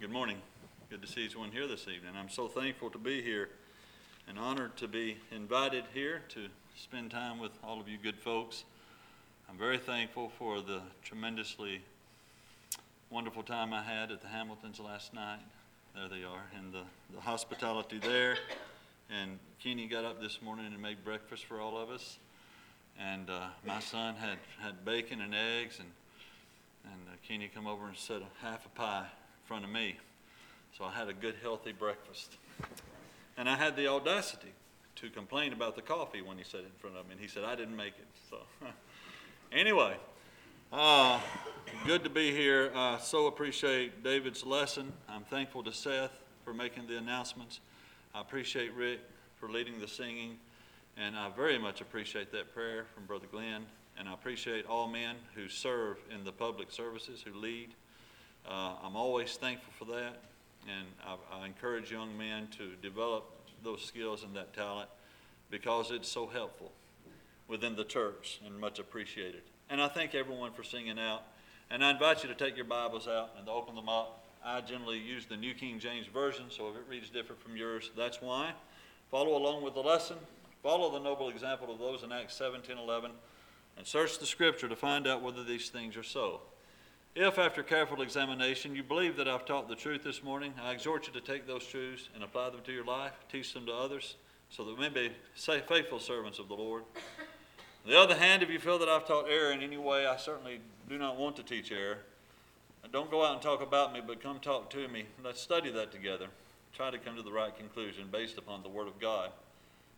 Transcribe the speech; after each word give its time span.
Good 0.00 0.12
morning. 0.12 0.36
Good 0.90 1.02
to 1.02 1.08
see 1.08 1.24
everyone 1.24 1.50
here 1.50 1.66
this 1.66 1.88
evening. 1.88 2.12
I'm 2.16 2.28
so 2.28 2.46
thankful 2.46 2.88
to 2.90 2.98
be 2.98 3.20
here 3.20 3.48
and 4.28 4.38
honored 4.38 4.76
to 4.76 4.86
be 4.86 5.16
invited 5.32 5.82
here 5.92 6.22
to 6.28 6.46
spend 6.76 7.10
time 7.10 7.40
with 7.40 7.50
all 7.64 7.80
of 7.80 7.88
you 7.88 7.98
good 8.00 8.16
folks. 8.16 8.62
I'm 9.50 9.58
very 9.58 9.76
thankful 9.76 10.30
for 10.38 10.60
the 10.60 10.82
tremendously 11.02 11.82
wonderful 13.10 13.42
time 13.42 13.72
I 13.72 13.82
had 13.82 14.12
at 14.12 14.22
the 14.22 14.28
Hamiltons 14.28 14.78
last 14.78 15.14
night. 15.14 15.40
There 15.96 16.06
they 16.08 16.22
are, 16.22 16.44
and 16.56 16.72
the, 16.72 16.82
the 17.12 17.20
hospitality 17.20 17.98
there. 17.98 18.36
And 19.10 19.40
Kenny 19.60 19.88
got 19.88 20.04
up 20.04 20.20
this 20.20 20.40
morning 20.40 20.66
and 20.66 20.80
made 20.80 21.04
breakfast 21.04 21.44
for 21.44 21.60
all 21.60 21.76
of 21.76 21.90
us. 21.90 22.18
And 23.00 23.28
uh, 23.28 23.48
my 23.66 23.80
son 23.80 24.14
had, 24.14 24.38
had 24.60 24.84
bacon 24.84 25.20
and 25.22 25.34
eggs, 25.34 25.80
and, 25.80 25.88
and 26.84 27.02
uh, 27.08 27.16
Kenny 27.26 27.50
come 27.52 27.66
over 27.66 27.88
and 27.88 27.96
set 27.96 28.22
a 28.22 28.46
half 28.46 28.64
a 28.64 28.68
pie 28.68 29.06
front 29.48 29.64
of 29.64 29.70
me. 29.70 29.96
So 30.76 30.84
I 30.84 30.92
had 30.92 31.08
a 31.08 31.14
good, 31.14 31.34
healthy 31.40 31.72
breakfast. 31.72 32.36
And 33.38 33.48
I 33.48 33.56
had 33.56 33.76
the 33.76 33.86
audacity 33.86 34.52
to 34.96 35.08
complain 35.08 35.54
about 35.54 35.74
the 35.74 35.80
coffee 35.80 36.20
when 36.20 36.36
he 36.36 36.44
said 36.44 36.60
it 36.60 36.66
in 36.66 36.78
front 36.78 36.96
of 36.96 37.06
me. 37.06 37.12
And 37.12 37.20
he 37.20 37.28
said, 37.28 37.44
I 37.44 37.56
didn't 37.56 37.74
make 37.74 37.94
it. 37.98 38.06
So, 38.28 38.36
anyway, 39.52 39.96
uh, 40.70 41.18
good 41.86 42.04
to 42.04 42.10
be 42.10 42.30
here. 42.30 42.70
I 42.74 42.98
so 42.98 43.26
appreciate 43.26 44.04
David's 44.04 44.44
lesson. 44.44 44.92
I'm 45.08 45.24
thankful 45.24 45.62
to 45.62 45.72
Seth 45.72 46.12
for 46.44 46.52
making 46.52 46.86
the 46.86 46.98
announcements. 46.98 47.60
I 48.14 48.20
appreciate 48.20 48.74
Rick 48.74 49.00
for 49.40 49.48
leading 49.48 49.80
the 49.80 49.88
singing. 49.88 50.36
And 50.98 51.16
I 51.16 51.30
very 51.30 51.56
much 51.56 51.80
appreciate 51.80 52.32
that 52.32 52.52
prayer 52.52 52.84
from 52.94 53.06
Brother 53.06 53.26
Glenn. 53.32 53.64
And 53.98 54.10
I 54.10 54.12
appreciate 54.12 54.66
all 54.66 54.88
men 54.88 55.16
who 55.34 55.48
serve 55.48 55.96
in 56.14 56.24
the 56.24 56.32
public 56.32 56.70
services, 56.70 57.24
who 57.26 57.32
lead. 57.32 57.70
Uh, 58.48 58.72
I'm 58.82 58.96
always 58.96 59.36
thankful 59.36 59.72
for 59.78 59.92
that. 59.92 60.16
And 60.66 60.86
I, 61.06 61.42
I 61.42 61.46
encourage 61.46 61.92
young 61.92 62.16
men 62.16 62.48
to 62.58 62.70
develop 62.80 63.30
those 63.62 63.84
skills 63.84 64.24
and 64.24 64.34
that 64.36 64.54
talent 64.54 64.88
because 65.50 65.90
it's 65.90 66.08
so 66.08 66.26
helpful 66.26 66.72
within 67.46 67.76
the 67.76 67.84
church 67.84 68.40
and 68.46 68.58
much 68.58 68.78
appreciated. 68.78 69.42
And 69.68 69.82
I 69.82 69.88
thank 69.88 70.14
everyone 70.14 70.52
for 70.52 70.62
singing 70.62 70.98
out. 70.98 71.22
And 71.70 71.84
I 71.84 71.90
invite 71.90 72.22
you 72.22 72.28
to 72.30 72.34
take 72.34 72.56
your 72.56 72.64
Bibles 72.64 73.06
out 73.06 73.30
and 73.38 73.48
open 73.48 73.74
them 73.74 73.88
up. 73.88 74.24
I 74.44 74.62
generally 74.62 74.98
use 74.98 75.26
the 75.26 75.36
New 75.36 75.52
King 75.52 75.78
James 75.78 76.06
Version, 76.06 76.46
so 76.48 76.70
if 76.70 76.76
it 76.76 76.82
reads 76.88 77.10
different 77.10 77.42
from 77.42 77.56
yours, 77.56 77.90
that's 77.96 78.22
why. 78.22 78.52
Follow 79.10 79.36
along 79.36 79.62
with 79.62 79.74
the 79.74 79.80
lesson. 79.80 80.16
Follow 80.62 80.90
the 80.90 81.00
noble 81.00 81.28
example 81.28 81.70
of 81.72 81.78
those 81.78 82.02
in 82.02 82.12
Acts 82.12 82.34
17 82.36 82.78
11, 82.78 83.10
and 83.76 83.86
search 83.86 84.18
the 84.18 84.26
Scripture 84.26 84.68
to 84.68 84.76
find 84.76 85.06
out 85.06 85.22
whether 85.22 85.44
these 85.44 85.68
things 85.68 85.96
are 85.96 86.02
so. 86.02 86.40
If, 87.14 87.38
after 87.38 87.62
careful 87.62 88.02
examination, 88.02 88.76
you 88.76 88.82
believe 88.82 89.16
that 89.16 89.26
I've 89.26 89.44
taught 89.44 89.68
the 89.68 89.74
truth 89.74 90.04
this 90.04 90.22
morning, 90.22 90.54
I 90.62 90.72
exhort 90.72 91.06
you 91.06 91.12
to 91.14 91.20
take 91.20 91.46
those 91.46 91.66
truths 91.66 92.08
and 92.14 92.22
apply 92.22 92.50
them 92.50 92.60
to 92.64 92.72
your 92.72 92.84
life, 92.84 93.12
teach 93.30 93.52
them 93.54 93.66
to 93.66 93.72
others, 93.72 94.14
so 94.50 94.64
that 94.64 94.76
we 94.76 94.88
may 94.88 95.08
be 95.08 95.12
faithful 95.34 95.98
servants 95.98 96.38
of 96.38 96.48
the 96.48 96.54
Lord. 96.54 96.84
On 97.84 97.90
the 97.90 97.98
other 97.98 98.14
hand, 98.14 98.42
if 98.42 98.50
you 98.50 98.58
feel 98.58 98.78
that 98.78 98.88
I've 98.88 99.06
taught 99.06 99.28
error 99.28 99.52
in 99.52 99.62
any 99.62 99.78
way, 99.78 100.06
I 100.06 100.16
certainly 100.16 100.60
do 100.88 100.98
not 100.98 101.16
want 101.16 101.36
to 101.36 101.42
teach 101.42 101.72
error. 101.72 101.98
Don't 102.92 103.10
go 103.10 103.24
out 103.24 103.34
and 103.34 103.42
talk 103.42 103.62
about 103.62 103.92
me, 103.92 104.00
but 104.06 104.22
come 104.22 104.38
talk 104.38 104.70
to 104.70 104.88
me. 104.88 105.04
Let's 105.22 105.40
study 105.40 105.70
that 105.72 105.92
together. 105.92 106.28
Try 106.74 106.90
to 106.90 106.98
come 106.98 107.16
to 107.16 107.22
the 107.22 107.32
right 107.32 107.56
conclusion 107.56 108.08
based 108.10 108.38
upon 108.38 108.62
the 108.62 108.68
Word 108.68 108.86
of 108.86 108.98
God. 109.00 109.30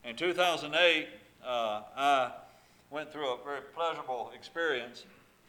In 0.05 0.17
2008, 0.17 1.09
uh, 1.45 1.83
I 1.97 2.33
went 2.91 3.13
through 3.13 3.29
a 3.29 3.37
very 3.45 3.61
pleasurable 3.75 4.33
experience 4.35 5.05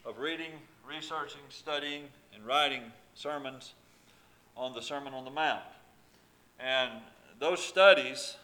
of 0.05 0.19
reading, 0.19 0.51
researching, 0.91 1.39
studying, 1.47 2.03
and 2.35 2.45
writing 2.45 2.81
sermons 3.13 3.75
on 4.57 4.73
the 4.73 4.81
Sermon 4.81 5.13
on 5.13 5.23
the 5.23 5.31
Mount. 5.31 5.63
And 6.59 6.91
those 7.39 7.63
studies 7.63 8.35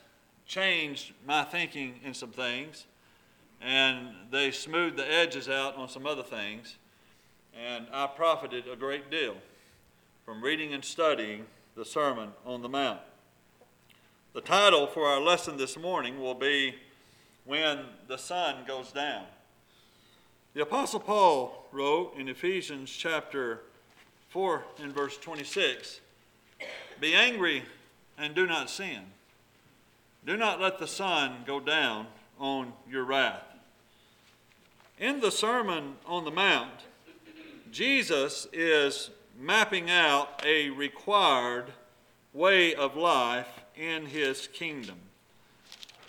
changed 0.46 1.12
my 1.26 1.44
thinking 1.44 2.00
in 2.06 2.14
some 2.14 2.32
things, 2.32 2.86
and 3.62 4.08
they 4.32 4.52
smoothed 4.52 4.96
the 4.96 5.12
edges 5.12 5.50
out 5.50 5.76
on 5.76 5.90
some 5.90 6.06
other 6.06 6.24
things. 6.24 6.78
And 7.54 7.88
I 7.92 8.08
profited 8.08 8.66
a 8.72 8.78
great 8.78 9.12
deal 9.12 9.36
from 10.24 10.42
reading 10.42 10.74
and 10.74 10.86
studying 10.86 11.48
the 11.76 11.84
Sermon 11.84 12.30
on 12.46 12.62
the 12.62 12.70
Mount. 12.70 13.02
The 14.34 14.42
title 14.42 14.88
for 14.88 15.06
our 15.06 15.20
lesson 15.20 15.58
this 15.58 15.78
morning 15.78 16.22
will 16.22 16.36
be 16.36 16.76
When 17.44 17.80
the 18.08 18.18
Sun 18.18 18.64
Goes 18.66 18.94
Down. 18.94 19.26
The 20.54 20.64
Apostle 20.64 21.00
Paul 21.00 21.68
wrote 21.72 22.16
in 22.18 22.30
Ephesians 22.30 22.90
chapter 22.90 23.62
4 24.30 24.64
and 24.82 24.94
verse 24.94 25.18
26 25.18 26.00
Be 27.00 27.14
angry 27.14 27.64
and 28.18 28.34
do 28.34 28.48
not 28.48 28.70
sin. 28.70 29.02
Do 30.26 30.36
not 30.36 30.60
let 30.60 30.80
the 30.80 30.88
sun 30.88 31.44
go 31.46 31.60
down 31.60 32.08
on 32.40 32.74
your 32.90 33.04
wrath. 33.04 33.44
In 35.00 35.20
the 35.20 35.32
Sermon 35.32 35.96
on 36.06 36.26
the 36.26 36.32
Mount, 36.32 36.86
Jesus 37.72 38.48
is 38.52 39.12
mapping 39.40 39.92
out 39.92 40.42
a 40.44 40.72
required 40.72 41.66
way 42.34 42.74
of 42.74 42.96
life 42.96 43.62
in 43.76 44.08
his 44.08 44.48
kingdom. 44.48 44.98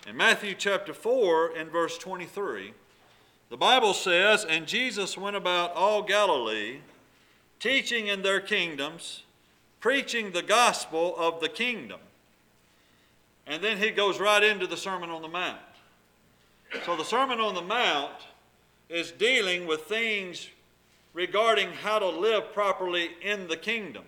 In 0.06 0.16
Matthew 0.16 0.54
chapter 0.54 0.94
4 0.94 1.52
and 1.54 1.70
verse 1.70 1.98
23, 1.98 2.72
the 3.50 3.56
Bible 3.56 3.94
says, 3.94 4.44
And 4.44 4.66
Jesus 4.66 5.16
went 5.16 5.36
about 5.36 5.74
all 5.74 6.02
Galilee, 6.02 6.78
teaching 7.60 8.06
in 8.06 8.22
their 8.22 8.40
kingdoms, 8.40 9.22
preaching 9.80 10.32
the 10.32 10.42
gospel 10.42 11.14
of 11.16 11.40
the 11.40 11.48
kingdom. 11.48 12.00
And 13.46 13.64
then 13.64 13.78
he 13.78 13.90
goes 13.90 14.20
right 14.20 14.42
into 14.42 14.66
the 14.66 14.76
Sermon 14.76 15.08
on 15.08 15.22
the 15.22 15.28
Mount. 15.28 15.58
So 16.84 16.96
the 16.96 17.04
Sermon 17.04 17.40
on 17.40 17.54
the 17.54 17.62
Mount 17.62 18.12
is 18.90 19.10
dealing 19.10 19.66
with 19.66 19.82
things 19.82 20.48
regarding 21.14 21.72
how 21.72 21.98
to 21.98 22.08
live 22.08 22.52
properly 22.52 23.10
in 23.22 23.48
the 23.48 23.56
kingdom. 23.56 24.04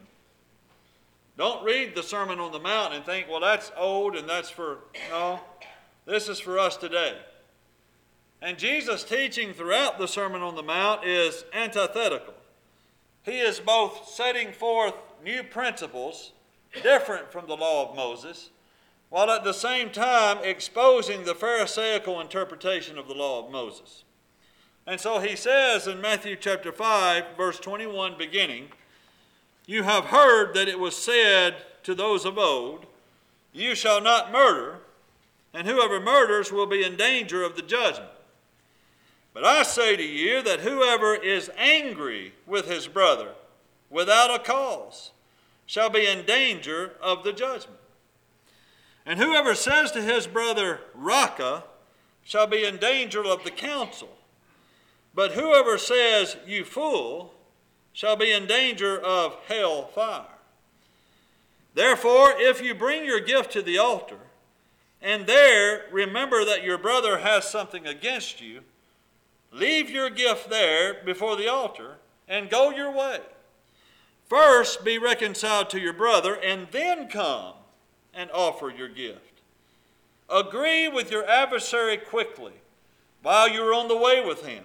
Don't 1.38 1.64
read 1.64 1.94
the 1.94 2.02
Sermon 2.02 2.38
on 2.38 2.52
the 2.52 2.58
Mount 2.58 2.92
and 2.92 3.02
think, 3.04 3.26
well, 3.28 3.40
that's 3.40 3.72
old 3.76 4.14
and 4.14 4.28
that's 4.28 4.50
for. 4.50 4.78
No, 5.08 5.40
this 6.04 6.28
is 6.28 6.38
for 6.38 6.58
us 6.58 6.76
today. 6.76 7.16
And 8.42 8.58
Jesus' 8.58 9.04
teaching 9.04 9.52
throughout 9.52 9.98
the 9.98 10.08
Sermon 10.08 10.40
on 10.40 10.54
the 10.54 10.62
Mount 10.62 11.04
is 11.04 11.44
antithetical. 11.52 12.34
He 13.22 13.38
is 13.38 13.60
both 13.60 14.08
setting 14.08 14.52
forth 14.52 14.94
new 15.22 15.42
principles 15.42 16.32
different 16.82 17.30
from 17.30 17.46
the 17.46 17.56
law 17.56 17.88
of 17.88 17.96
Moses, 17.96 18.50
while 19.10 19.30
at 19.30 19.44
the 19.44 19.52
same 19.52 19.90
time 19.90 20.38
exposing 20.42 21.24
the 21.24 21.34
Pharisaical 21.34 22.20
interpretation 22.20 22.96
of 22.96 23.08
the 23.08 23.14
law 23.14 23.44
of 23.44 23.52
Moses. 23.52 24.04
And 24.86 24.98
so 24.98 25.18
he 25.18 25.36
says 25.36 25.86
in 25.86 26.00
Matthew 26.00 26.36
chapter 26.36 26.72
5, 26.72 27.36
verse 27.36 27.60
21, 27.60 28.16
beginning, 28.16 28.68
You 29.66 29.82
have 29.82 30.06
heard 30.06 30.54
that 30.54 30.68
it 30.68 30.78
was 30.78 30.96
said 30.96 31.56
to 31.82 31.94
those 31.94 32.24
of 32.24 32.38
old, 32.38 32.86
You 33.52 33.74
shall 33.74 34.00
not 34.00 34.32
murder, 34.32 34.78
and 35.52 35.66
whoever 35.66 36.00
murders 36.00 36.50
will 36.50 36.66
be 36.66 36.82
in 36.82 36.96
danger 36.96 37.42
of 37.42 37.56
the 37.56 37.62
judgment. 37.62 38.10
But 39.32 39.44
I 39.44 39.62
say 39.62 39.96
to 39.96 40.02
you 40.02 40.42
that 40.42 40.60
whoever 40.60 41.14
is 41.14 41.50
angry 41.56 42.34
with 42.46 42.68
his 42.68 42.88
brother 42.88 43.32
without 43.88 44.34
a 44.34 44.42
cause 44.42 45.12
shall 45.66 45.90
be 45.90 46.06
in 46.06 46.26
danger 46.26 46.92
of 47.00 47.22
the 47.22 47.32
judgment. 47.32 47.78
And 49.06 49.18
whoever 49.18 49.54
says 49.54 49.92
to 49.92 50.02
his 50.02 50.26
brother, 50.26 50.80
Raca, 50.94 51.64
shall 52.22 52.46
be 52.46 52.64
in 52.64 52.76
danger 52.76 53.24
of 53.24 53.44
the 53.44 53.50
council. 53.50 54.16
But 55.14 55.32
whoever 55.32 55.78
says, 55.78 56.36
You 56.46 56.64
fool, 56.64 57.34
shall 57.92 58.16
be 58.16 58.30
in 58.30 58.46
danger 58.46 58.98
of 58.98 59.36
hell 59.48 59.86
fire. 59.86 60.26
Therefore, 61.74 62.32
if 62.36 62.62
you 62.62 62.74
bring 62.74 63.04
your 63.04 63.20
gift 63.20 63.52
to 63.52 63.62
the 63.62 63.78
altar, 63.78 64.18
and 65.00 65.26
there 65.26 65.86
remember 65.90 66.44
that 66.44 66.64
your 66.64 66.78
brother 66.78 67.18
has 67.18 67.48
something 67.48 67.86
against 67.86 68.40
you, 68.40 68.60
leave 69.52 69.90
your 69.90 70.10
gift 70.10 70.50
there 70.50 71.02
before 71.04 71.36
the 71.36 71.48
altar 71.48 71.96
and 72.28 72.50
go 72.50 72.70
your 72.70 72.90
way. 72.90 73.20
First 74.28 74.84
be 74.84 74.98
reconciled 74.98 75.70
to 75.70 75.80
your 75.80 75.92
brother, 75.92 76.34
and 76.34 76.68
then 76.70 77.08
come 77.08 77.54
and 78.14 78.30
offer 78.30 78.70
your 78.70 78.88
gift. 78.88 79.40
Agree 80.28 80.86
with 80.86 81.10
your 81.10 81.28
adversary 81.28 81.96
quickly 81.96 82.52
while 83.22 83.48
you 83.48 83.62
are 83.62 83.74
on 83.74 83.88
the 83.88 83.96
way 83.96 84.24
with 84.24 84.46
him 84.46 84.64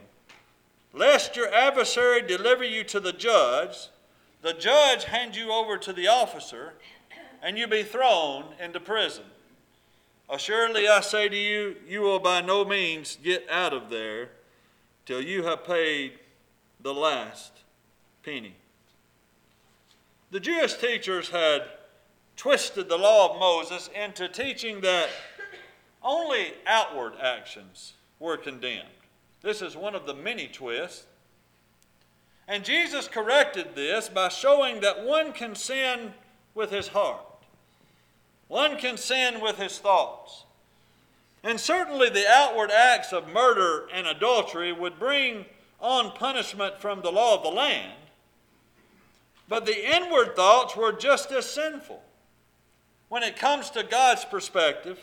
lest 0.96 1.36
your 1.36 1.54
adversary 1.54 2.22
deliver 2.22 2.64
you 2.64 2.84
to 2.86 3.00
the 3.00 3.12
judge, 3.12 3.90
the 4.42 4.54
judge 4.54 5.04
hand 5.06 5.36
you 5.36 5.52
over 5.52 5.78
to 5.78 5.92
the 5.92 6.08
officer, 6.08 6.74
and 7.44 7.58
you 7.58 7.68
be 7.68 7.84
thrown 7.84 8.46
into 8.60 8.80
prison. 8.80 9.26
Assuredly, 10.30 10.88
I 10.88 11.02
say 11.02 11.30
to 11.30 11.36
you, 11.36 11.76
you 11.88 12.02
will 12.02 12.20
by 12.20 12.42
no 12.42 12.66
means 12.66 13.18
get 13.22 13.48
out 13.50 13.74
of 13.74 13.90
there 13.90 14.30
till 15.06 15.22
you 15.22 15.44
have 15.44 15.64
paid 15.64 16.14
the 16.82 16.94
last 16.94 17.52
penny. 18.24 18.56
The 20.32 20.40
Jewish 20.40 20.74
teachers 20.76 21.30
had 21.30 21.64
twisted 22.36 22.90
the 22.90 22.98
law 22.98 23.34
of 23.34 23.40
Moses 23.40 23.90
into 23.96 24.28
teaching 24.28 24.82
that 24.82 25.10
only 26.04 26.54
outward 26.68 27.14
actions 27.22 27.94
were 28.20 28.38
condemned. 28.38 28.90
This 29.42 29.62
is 29.62 29.76
one 29.76 29.96
of 29.96 30.06
the 30.06 30.14
many 30.14 30.48
twists. 30.48 31.06
And 32.48 32.64
Jesus 32.64 33.08
corrected 33.08 33.76
this 33.76 34.10
by 34.10 34.30
showing 34.30 34.82
that 34.82 35.04
one 35.04 35.34
can 35.34 35.56
sin 35.56 36.14
with 36.54 36.72
his 36.72 36.90
heart, 36.90 37.26
one 38.48 38.78
can 38.78 38.98
sin 38.98 39.42
with 39.42 39.58
his 39.58 39.80
thoughts. 39.80 40.45
And 41.46 41.60
certainly 41.60 42.10
the 42.10 42.28
outward 42.28 42.72
acts 42.72 43.14
of 43.14 43.32
murder 43.32 43.88
and 43.94 44.08
adultery 44.08 44.74
would 44.74 44.98
bring 44.98 45.46
on 45.80 46.12
punishment 46.14 46.80
from 46.82 47.02
the 47.02 47.12
law 47.12 47.38
of 47.38 47.44
the 47.44 47.50
land. 47.50 47.94
But 49.48 49.68
the 49.68 49.96
inward 49.96 50.36
thoughts 50.36 50.76
were 50.76 50.92
just 50.92 51.32
as 51.32 51.46
sinful 51.46 52.02
when 53.10 53.22
it 53.22 53.38
comes 53.38 53.70
to 53.70 53.84
God's 53.84 54.26
perspective. 54.26 55.00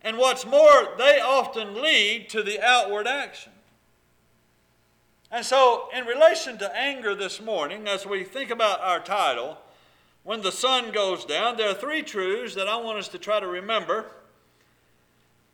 And 0.00 0.16
what's 0.16 0.46
more, 0.46 0.94
they 0.96 1.18
often 1.20 1.82
lead 1.82 2.28
to 2.30 2.44
the 2.44 2.64
outward 2.64 3.08
action. 3.08 3.50
And 5.32 5.44
so, 5.44 5.88
in 5.92 6.06
relation 6.06 6.56
to 6.58 6.76
anger 6.76 7.16
this 7.16 7.40
morning, 7.40 7.88
as 7.88 8.06
we 8.06 8.22
think 8.22 8.50
about 8.50 8.80
our 8.80 9.00
title, 9.00 9.58
When 10.22 10.42
the 10.42 10.52
Sun 10.52 10.92
Goes 10.92 11.24
Down, 11.24 11.56
there 11.56 11.68
are 11.68 11.74
three 11.74 12.02
truths 12.02 12.54
that 12.54 12.68
I 12.68 12.76
want 12.76 12.98
us 12.98 13.08
to 13.08 13.18
try 13.18 13.40
to 13.40 13.46
remember. 13.48 14.06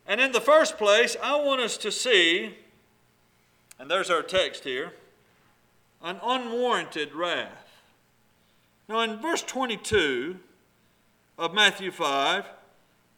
And 0.07 0.21
in 0.21 0.31
the 0.31 0.41
first 0.41 0.77
place, 0.77 1.17
I 1.21 1.35
want 1.35 1.59
us 1.59 1.77
to 1.79 1.91
see, 1.91 2.55
and 3.77 3.91
there's 3.91 4.09
our 4.09 4.21
text 4.21 4.63
here, 4.63 4.93
an 6.01 6.19
unwarranted 6.23 7.13
wrath. 7.13 7.81
Now, 8.87 9.01
in 9.01 9.19
verse 9.19 9.43
22 9.43 10.37
of 11.37 11.53
Matthew 11.53 11.91
5, 11.91 12.45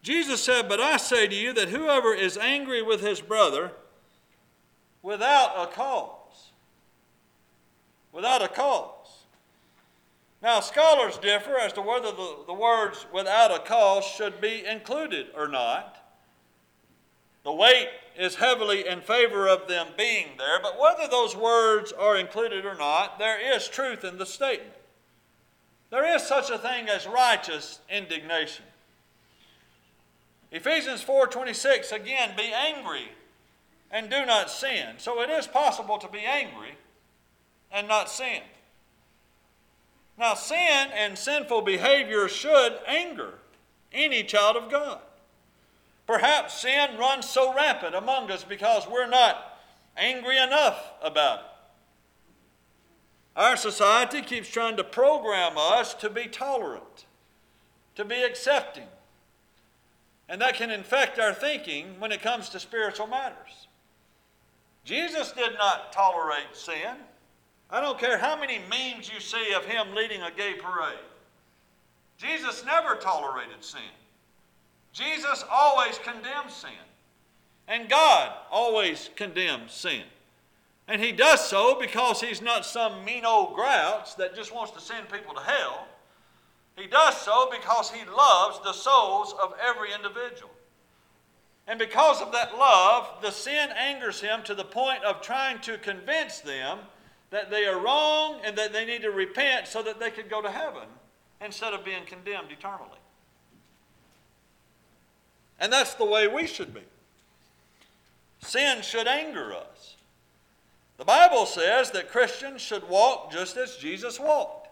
Jesus 0.02 0.42
said, 0.42 0.68
But 0.68 0.80
I 0.80 0.96
say 0.96 1.28
to 1.28 1.34
you 1.34 1.52
that 1.52 1.68
whoever 1.68 2.12
is 2.12 2.36
angry 2.36 2.82
with 2.82 3.02
his 3.02 3.20
brother 3.20 3.70
without 5.00 5.52
a 5.56 5.72
cause, 5.72 6.50
without 8.12 8.42
a 8.42 8.48
cause. 8.48 8.96
Now, 10.42 10.58
scholars 10.60 11.18
differ 11.18 11.56
as 11.58 11.72
to 11.74 11.82
whether 11.82 12.10
the, 12.10 12.36
the 12.48 12.54
words 12.54 13.06
without 13.12 13.54
a 13.54 13.60
cause 13.60 14.04
should 14.04 14.40
be 14.40 14.64
included 14.64 15.28
or 15.36 15.46
not. 15.46 15.99
The 17.44 17.52
weight 17.52 17.88
is 18.16 18.36
heavily 18.36 18.86
in 18.86 19.00
favor 19.00 19.48
of 19.48 19.66
them 19.66 19.88
being 19.96 20.36
there, 20.36 20.60
but 20.60 20.78
whether 20.78 21.08
those 21.08 21.34
words 21.34 21.92
are 21.92 22.16
included 22.16 22.66
or 22.66 22.74
not, 22.74 23.18
there 23.18 23.40
is 23.54 23.68
truth 23.68 24.04
in 24.04 24.18
the 24.18 24.26
statement. 24.26 24.74
There 25.90 26.14
is 26.14 26.22
such 26.22 26.50
a 26.50 26.58
thing 26.58 26.88
as 26.88 27.06
righteous 27.06 27.80
indignation. 27.88 28.64
Ephesians 30.52 31.02
4:26 31.02 31.92
again, 31.92 32.34
be 32.36 32.52
angry 32.52 33.12
and 33.90 34.10
do 34.10 34.24
not 34.26 34.50
sin. 34.50 34.98
So 34.98 35.20
it 35.20 35.30
is 35.30 35.46
possible 35.46 35.98
to 35.98 36.08
be 36.08 36.20
angry 36.20 36.76
and 37.72 37.88
not 37.88 38.10
sin. 38.10 38.42
Now, 40.18 40.34
sin 40.34 40.90
and 40.92 41.18
sinful 41.18 41.62
behavior 41.62 42.28
should 42.28 42.78
anger 42.86 43.38
any 43.92 44.22
child 44.22 44.56
of 44.56 44.70
God. 44.70 45.00
Perhaps 46.10 46.62
sin 46.62 46.98
runs 46.98 47.28
so 47.28 47.54
rampant 47.54 47.94
among 47.94 48.32
us 48.32 48.42
because 48.42 48.84
we're 48.88 49.06
not 49.06 49.60
angry 49.96 50.36
enough 50.38 50.90
about 51.00 51.38
it. 51.38 51.44
Our 53.36 53.56
society 53.56 54.20
keeps 54.20 54.48
trying 54.48 54.76
to 54.78 54.82
program 54.82 55.52
us 55.56 55.94
to 55.94 56.10
be 56.10 56.26
tolerant, 56.26 57.06
to 57.94 58.04
be 58.04 58.24
accepting. 58.24 58.88
And 60.28 60.40
that 60.40 60.54
can 60.54 60.72
infect 60.72 61.20
our 61.20 61.32
thinking 61.32 62.00
when 62.00 62.10
it 62.10 62.22
comes 62.22 62.48
to 62.48 62.58
spiritual 62.58 63.06
matters. 63.06 63.68
Jesus 64.82 65.30
did 65.30 65.52
not 65.58 65.92
tolerate 65.92 66.54
sin. 66.54 66.96
I 67.70 67.80
don't 67.80 68.00
care 68.00 68.18
how 68.18 68.34
many 68.34 68.58
memes 68.58 69.08
you 69.14 69.20
see 69.20 69.52
of 69.54 69.64
him 69.64 69.94
leading 69.94 70.22
a 70.22 70.32
gay 70.32 70.54
parade. 70.54 70.98
Jesus 72.18 72.64
never 72.64 72.96
tolerated 72.96 73.62
sin. 73.64 73.80
Jesus 74.92 75.44
always 75.50 75.98
condemns 75.98 76.54
sin. 76.54 76.70
And 77.68 77.88
God 77.88 78.32
always 78.50 79.10
condemns 79.14 79.72
sin. 79.72 80.02
And 80.88 81.00
he 81.00 81.12
does 81.12 81.48
so 81.48 81.78
because 81.80 82.20
he's 82.20 82.42
not 82.42 82.66
some 82.66 83.04
mean 83.04 83.24
old 83.24 83.54
grouch 83.54 84.16
that 84.16 84.34
just 84.34 84.52
wants 84.52 84.72
to 84.72 84.80
send 84.80 85.08
people 85.08 85.34
to 85.34 85.40
hell. 85.40 85.86
He 86.76 86.86
does 86.86 87.16
so 87.16 87.48
because 87.50 87.90
he 87.90 88.04
loves 88.10 88.58
the 88.64 88.72
souls 88.72 89.34
of 89.40 89.54
every 89.62 89.92
individual. 89.92 90.50
And 91.68 91.78
because 91.78 92.20
of 92.20 92.32
that 92.32 92.56
love, 92.56 93.22
the 93.22 93.30
sin 93.30 93.70
angers 93.78 94.20
him 94.20 94.42
to 94.44 94.54
the 94.54 94.64
point 94.64 95.04
of 95.04 95.20
trying 95.20 95.60
to 95.60 95.78
convince 95.78 96.40
them 96.40 96.78
that 97.30 97.50
they 97.50 97.66
are 97.66 97.78
wrong 97.78 98.40
and 98.44 98.58
that 98.58 98.72
they 98.72 98.84
need 98.84 99.02
to 99.02 99.10
repent 99.10 99.68
so 99.68 99.82
that 99.82 100.00
they 100.00 100.10
could 100.10 100.28
go 100.28 100.42
to 100.42 100.50
heaven 100.50 100.88
instead 101.40 101.72
of 101.72 101.84
being 101.84 102.04
condemned 102.04 102.50
eternally. 102.50 102.99
And 105.60 105.72
that's 105.72 105.94
the 105.94 106.04
way 106.04 106.26
we 106.26 106.46
should 106.46 106.72
be. 106.72 106.80
Sin 108.40 108.82
should 108.82 109.06
anger 109.06 109.54
us. 109.54 109.96
The 110.96 111.04
Bible 111.04 111.46
says 111.46 111.90
that 111.92 112.10
Christians 112.10 112.60
should 112.60 112.88
walk 112.88 113.30
just 113.30 113.56
as 113.56 113.76
Jesus 113.76 114.18
walked. 114.18 114.68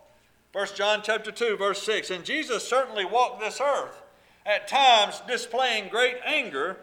1 0.52 0.66
John 0.74 1.00
chapter 1.02 1.30
2 1.30 1.56
verse 1.56 1.82
6 1.82 2.10
and 2.10 2.24
Jesus 2.24 2.66
certainly 2.66 3.04
walked 3.04 3.40
this 3.40 3.60
earth 3.60 4.02
at 4.46 4.66
times 4.66 5.22
displaying 5.28 5.88
great 5.88 6.16
anger 6.24 6.78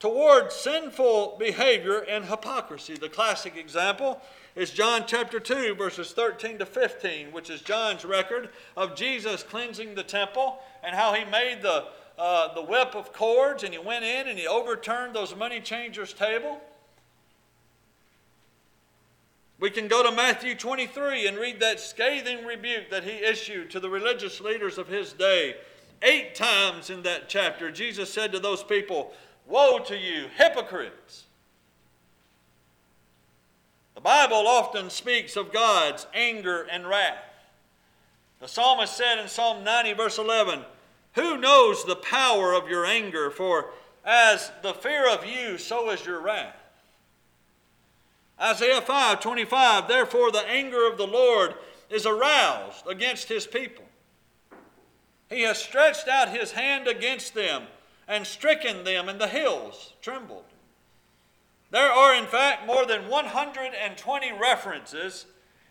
toward 0.00 0.50
sinful 0.50 1.36
behavior 1.38 1.98
and 1.98 2.24
hypocrisy. 2.24 2.94
The 2.94 3.08
classic 3.08 3.56
example 3.56 4.20
is 4.56 4.70
John 4.70 5.04
chapter 5.06 5.38
2 5.38 5.74
verses 5.74 6.12
13 6.12 6.58
to 6.58 6.66
15, 6.66 7.32
which 7.32 7.50
is 7.50 7.60
John's 7.60 8.04
record 8.04 8.48
of 8.76 8.96
Jesus 8.96 9.42
cleansing 9.42 9.94
the 9.94 10.02
temple 10.02 10.58
and 10.82 10.96
how 10.96 11.12
he 11.12 11.24
made 11.24 11.62
the 11.62 11.84
uh, 12.22 12.54
the 12.54 12.62
whip 12.62 12.94
of 12.94 13.12
cords 13.12 13.64
and 13.64 13.72
he 13.72 13.80
went 13.80 14.04
in 14.04 14.28
and 14.28 14.38
he 14.38 14.46
overturned 14.46 15.12
those 15.12 15.34
money 15.34 15.58
changers' 15.58 16.12
table. 16.12 16.60
We 19.58 19.70
can 19.70 19.88
go 19.88 20.04
to 20.04 20.14
Matthew 20.14 20.54
23 20.54 21.26
and 21.26 21.36
read 21.36 21.58
that 21.58 21.80
scathing 21.80 22.46
rebuke 22.46 22.90
that 22.90 23.02
he 23.02 23.24
issued 23.24 23.72
to 23.72 23.80
the 23.80 23.90
religious 23.90 24.40
leaders 24.40 24.78
of 24.78 24.86
his 24.86 25.12
day. 25.12 25.56
Eight 26.00 26.36
times 26.36 26.90
in 26.90 27.02
that 27.02 27.28
chapter, 27.28 27.72
Jesus 27.72 28.12
said 28.12 28.30
to 28.30 28.38
those 28.38 28.62
people, 28.62 29.12
Woe 29.48 29.80
to 29.80 29.98
you, 29.98 30.28
hypocrites! 30.36 31.24
The 33.96 34.00
Bible 34.00 34.46
often 34.46 34.90
speaks 34.90 35.36
of 35.36 35.52
God's 35.52 36.06
anger 36.14 36.68
and 36.70 36.86
wrath. 36.86 37.24
The 38.38 38.46
psalmist 38.46 38.96
said 38.96 39.18
in 39.18 39.26
Psalm 39.26 39.64
90, 39.64 39.94
verse 39.94 40.18
11, 40.18 40.60
who 41.14 41.36
knows 41.36 41.84
the 41.84 41.96
power 41.96 42.52
of 42.52 42.68
your 42.68 42.86
anger? 42.86 43.30
For 43.30 43.70
as 44.04 44.50
the 44.62 44.74
fear 44.74 45.08
of 45.08 45.26
you, 45.26 45.58
so 45.58 45.90
is 45.90 46.04
your 46.04 46.20
wrath. 46.20 46.56
Isaiah 48.40 48.80
5 48.80 49.20
25, 49.20 49.88
therefore 49.88 50.32
the 50.32 50.48
anger 50.48 50.86
of 50.88 50.98
the 50.98 51.06
Lord 51.06 51.54
is 51.90 52.06
aroused 52.06 52.86
against 52.88 53.28
his 53.28 53.46
people. 53.46 53.84
He 55.28 55.42
has 55.42 55.58
stretched 55.58 56.08
out 56.08 56.28
his 56.28 56.52
hand 56.52 56.88
against 56.88 57.34
them 57.34 57.64
and 58.08 58.26
stricken 58.26 58.84
them, 58.84 59.08
and 59.08 59.20
the 59.20 59.28
hills 59.28 59.92
trembled. 60.02 60.44
There 61.70 61.90
are, 61.90 62.14
in 62.14 62.26
fact, 62.26 62.66
more 62.66 62.84
than 62.84 63.08
120 63.08 64.32
references 64.32 65.26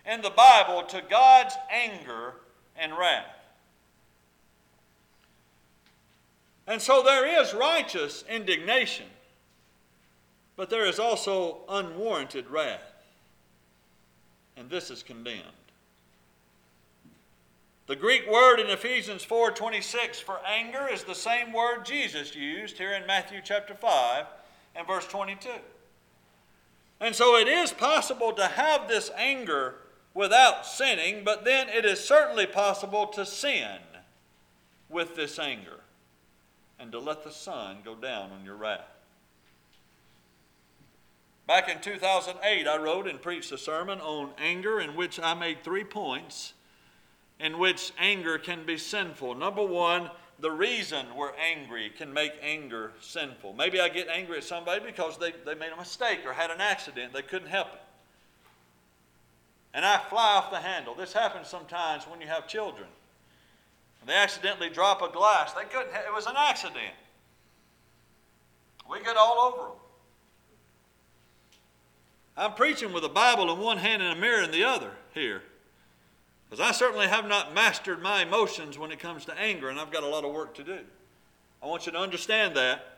in 0.06 0.22
the 0.22 0.32
Bible 0.32 0.84
to 0.84 1.04
God's 1.08 1.56
anger 1.70 2.36
and 2.76 2.98
wrath. 2.98 3.41
And 6.68 6.82
so 6.82 7.02
there 7.02 7.42
is 7.42 7.54
righteous 7.54 8.24
indignation, 8.30 9.08
but 10.56 10.70
there 10.70 10.86
is 10.86 11.00
also 11.00 11.62
unwarranted 11.68 12.50
wrath. 12.50 12.94
And 14.56 14.70
this 14.70 14.92
is 14.92 15.04
condemned. 15.04 15.42
The 17.88 17.96
Greek 17.96 18.30
word 18.30 18.60
in 18.60 18.70
Ephesians 18.70 19.24
4:26 19.26 20.22
for 20.22 20.40
anger 20.46 20.88
is 20.88 21.04
the 21.04 21.16
same 21.16 21.52
word 21.52 21.86
Jesus 21.86 22.36
used 22.36 22.78
here 22.78 22.94
in 22.94 23.06
Matthew 23.06 23.42
chapter 23.44 23.74
5 23.74 24.28
and 24.76 24.88
verse 24.88 25.08
22. 25.08 25.50
And 27.02 27.16
so 27.16 27.36
it 27.36 27.48
is 27.48 27.74
possible 27.74 28.32
to 28.34 28.46
have 28.46 28.88
this 28.88 29.10
anger 29.18 29.82
without 30.14 30.66
sinning, 30.66 31.24
but 31.24 31.44
then 31.44 31.68
it 31.68 31.84
is 31.84 32.06
certainly 32.06 32.46
possible 32.46 33.08
to 33.08 33.26
sin 33.26 33.80
with 34.88 35.16
this 35.16 35.40
anger 35.40 35.81
and 36.82 36.92
to 36.92 37.00
let 37.00 37.24
the 37.24 37.32
sun 37.32 37.78
go 37.86 37.96
down 37.96 38.32
on 38.32 38.44
your 38.44 38.56
wrath. 38.56 38.88
Back 41.48 41.70
in 41.70 41.80
2008, 41.80 42.68
I 42.68 42.78
wrote 42.78 43.08
and 43.08 43.22
preached 43.22 43.52
a 43.52 43.58
sermon 43.58 44.00
on 44.00 44.32
anger 44.38 44.80
in 44.80 44.96
which 44.96 45.20
I 45.20 45.34
made 45.34 45.64
three 45.64 45.84
points 45.84 46.54
in 47.40 47.58
which 47.60 47.92
anger 48.00 48.38
can 48.38 48.66
be 48.66 48.78
sinful. 48.78 49.36
Number 49.36 49.66
one, 49.66 50.10
the 50.40 50.52
reason 50.52 51.06
we're 51.16 51.34
angry 51.36 51.92
can 51.96 52.14
make 52.14 52.34
anger 52.42 52.94
sinful. 53.02 53.54
Maybe 53.54 53.80
I 53.80 53.90
get 53.90 54.08
angry 54.08 54.38
at 54.38 54.44
somebody 54.44 54.84
because 54.86 55.18
they, 55.18 55.34
they 55.46 55.56
made 55.56 55.72
a 55.72 55.78
mistake 55.78 56.20
or 56.26 56.34
had 56.34 56.52
an 56.52 56.62
accident, 56.62 57.14
they 57.14 57.22
couldn't 57.22 57.50
help 57.50 57.68
it. 57.74 57.82
And 59.74 59.86
I 59.86 60.00
fly 60.10 60.36
off 60.36 60.52
the 60.52 60.58
handle. 60.58 60.96
This 60.96 61.14
happens 61.14 61.48
sometimes 61.48 62.04
when 62.04 62.22
you 62.22 62.28
have 62.28 62.48
children. 62.48 62.88
They 64.06 64.14
accidentally 64.14 64.70
drop 64.70 65.02
a 65.02 65.10
glass. 65.10 65.54
They 65.54 65.64
couldn't, 65.64 65.94
it 65.94 66.14
was 66.14 66.26
an 66.26 66.34
accident. 66.36 66.96
We 68.90 69.02
get 69.04 69.16
all 69.16 69.40
over 69.40 69.70
them. 69.70 69.78
I'm 72.36 72.54
preaching 72.54 72.94
with 72.94 73.04
a 73.04 73.10
Bible 73.10 73.54
in 73.54 73.60
one 73.60 73.78
hand 73.78 74.02
and 74.02 74.18
a 74.18 74.20
mirror 74.20 74.42
in 74.42 74.52
the 74.52 74.64
other 74.64 74.92
here. 75.14 75.44
Because 76.50 76.66
I 76.66 76.72
certainly 76.72 77.08
have 77.08 77.28
not 77.28 77.54
mastered 77.54 78.02
my 78.02 78.24
emotions 78.24 78.78
when 78.78 78.92
it 78.92 79.00
comes 79.00 79.26
to 79.26 79.40
anger, 79.40 79.70
and 79.70 79.80
I've 79.80 79.92
got 79.92 80.04
a 80.04 80.08
lot 80.08 80.26
of 80.26 80.34
work 80.34 80.54
to 80.56 80.64
do. 80.64 80.80
I 81.62 81.68
want 81.68 81.86
you 81.86 81.92
to 81.92 82.00
understand 82.00 82.56
that. 82.56 82.91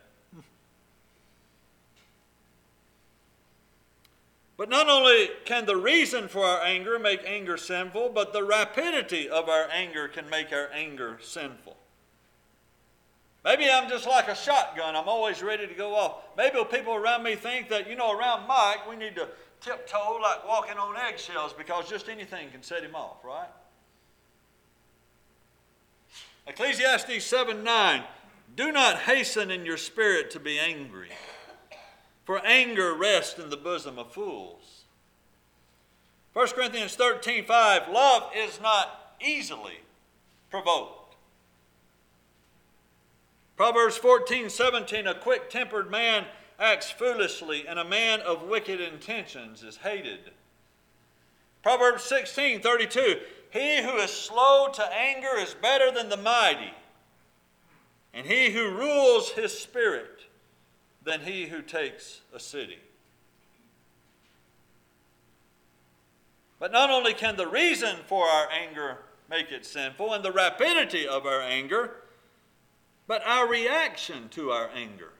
But 4.55 4.69
not 4.69 4.87
only 4.87 5.29
can 5.45 5.65
the 5.65 5.75
reason 5.75 6.27
for 6.27 6.45
our 6.45 6.61
anger 6.61 6.99
make 6.99 7.21
anger 7.25 7.57
sinful, 7.57 8.09
but 8.09 8.33
the 8.33 8.43
rapidity 8.43 9.27
of 9.27 9.49
our 9.49 9.67
anger 9.71 10.07
can 10.07 10.29
make 10.29 10.51
our 10.51 10.69
anger 10.71 11.17
sinful. 11.21 11.75
Maybe 13.43 13.69
I'm 13.69 13.89
just 13.89 14.07
like 14.07 14.27
a 14.27 14.35
shotgun. 14.35 14.95
I'm 14.95 15.09
always 15.09 15.41
ready 15.41 15.67
to 15.67 15.73
go 15.73 15.95
off. 15.95 16.17
Maybe 16.37 16.63
people 16.71 16.93
around 16.93 17.23
me 17.23 17.35
think 17.35 17.67
that, 17.69 17.89
you 17.89 17.95
know, 17.95 18.17
around 18.17 18.47
Mike, 18.47 18.89
we 18.89 18.95
need 18.95 19.15
to 19.15 19.27
tiptoe 19.59 20.19
like 20.21 20.47
walking 20.47 20.77
on 20.77 20.95
eggshells 20.97 21.51
because 21.53 21.89
just 21.89 22.07
anything 22.07 22.49
can 22.51 22.63
set 22.63 22.83
him 22.83 22.95
off, 22.95 23.23
right? 23.23 23.49
Ecclesiastes 26.47 27.25
7 27.25 27.63
9. 27.63 28.03
Do 28.55 28.71
not 28.71 28.99
hasten 28.99 29.49
in 29.49 29.65
your 29.65 29.77
spirit 29.77 30.29
to 30.31 30.39
be 30.39 30.59
angry, 30.59 31.09
for 32.25 32.43
anger 32.45 32.93
rests 32.93 33.39
in 33.39 33.49
the 33.49 33.57
bosom 33.57 33.99
of 33.99 34.11
fools. 34.11 34.83
1 36.33 36.47
Corinthians 36.49 36.95
13 36.95 37.45
5. 37.45 37.89
Love 37.89 38.31
is 38.35 38.59
not 38.61 39.15
easily 39.21 39.79
provoked. 40.49 41.15
Proverbs 43.55 43.97
14, 43.97 44.49
17, 44.49 45.05
a 45.05 45.13
quick 45.13 45.49
tempered 45.49 45.91
man 45.91 46.25
acts 46.59 46.89
foolishly, 46.89 47.67
and 47.67 47.77
a 47.77 47.85
man 47.85 48.19
of 48.21 48.43
wicked 48.43 48.81
intentions 48.81 49.63
is 49.63 49.77
hated. 49.77 50.31
Proverbs 51.61 52.03
16, 52.03 52.61
32, 52.61 53.19
he 53.51 53.81
who 53.83 53.95
is 53.97 54.11
slow 54.11 54.69
to 54.73 54.93
anger 54.93 55.37
is 55.37 55.53
better 55.53 55.91
than 55.91 56.09
the 56.09 56.17
mighty, 56.17 56.73
and 58.13 58.25
he 58.25 58.51
who 58.51 58.75
rules 58.75 59.29
his 59.31 59.57
spirit 59.57 60.25
than 61.03 61.21
he 61.21 61.47
who 61.47 61.61
takes 61.61 62.21
a 62.33 62.39
city. 62.39 62.79
But 66.59 66.71
not 66.71 66.89
only 66.89 67.13
can 67.13 67.35
the 67.35 67.47
reason 67.47 67.97
for 68.07 68.25
our 68.25 68.47
anger 68.49 68.99
make 69.29 69.51
it 69.51 69.65
sinful 69.65 70.13
and 70.13 70.23
the 70.23 70.31
rapidity 70.31 71.07
of 71.07 71.25
our 71.25 71.41
anger, 71.41 71.95
but 73.07 73.21
our 73.25 73.47
reaction 73.47 74.29
to 74.29 74.51
our 74.51 74.69
anger 74.73 75.11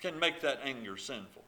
can 0.00 0.18
make 0.18 0.40
that 0.40 0.60
anger 0.64 0.96
sinful. 0.96 1.44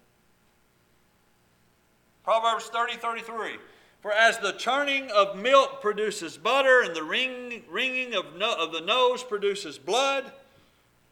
Proverbs 2.22 2.66
30 2.66 2.98
33. 2.98 3.56
For 4.00 4.12
as 4.12 4.38
the 4.38 4.52
churning 4.52 5.10
of 5.10 5.36
milk 5.36 5.80
produces 5.80 6.36
butter 6.36 6.82
and 6.82 6.94
the 6.94 7.04
wring, 7.04 7.62
wringing 7.68 8.14
of, 8.14 8.36
no, 8.36 8.52
of 8.54 8.72
the 8.72 8.80
nose 8.80 9.22
produces 9.22 9.78
blood, 9.78 10.32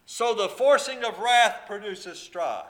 so 0.06 0.34
the 0.34 0.48
forcing 0.48 1.04
of 1.04 1.18
wrath 1.18 1.62
produces 1.66 2.18
strife. 2.18 2.66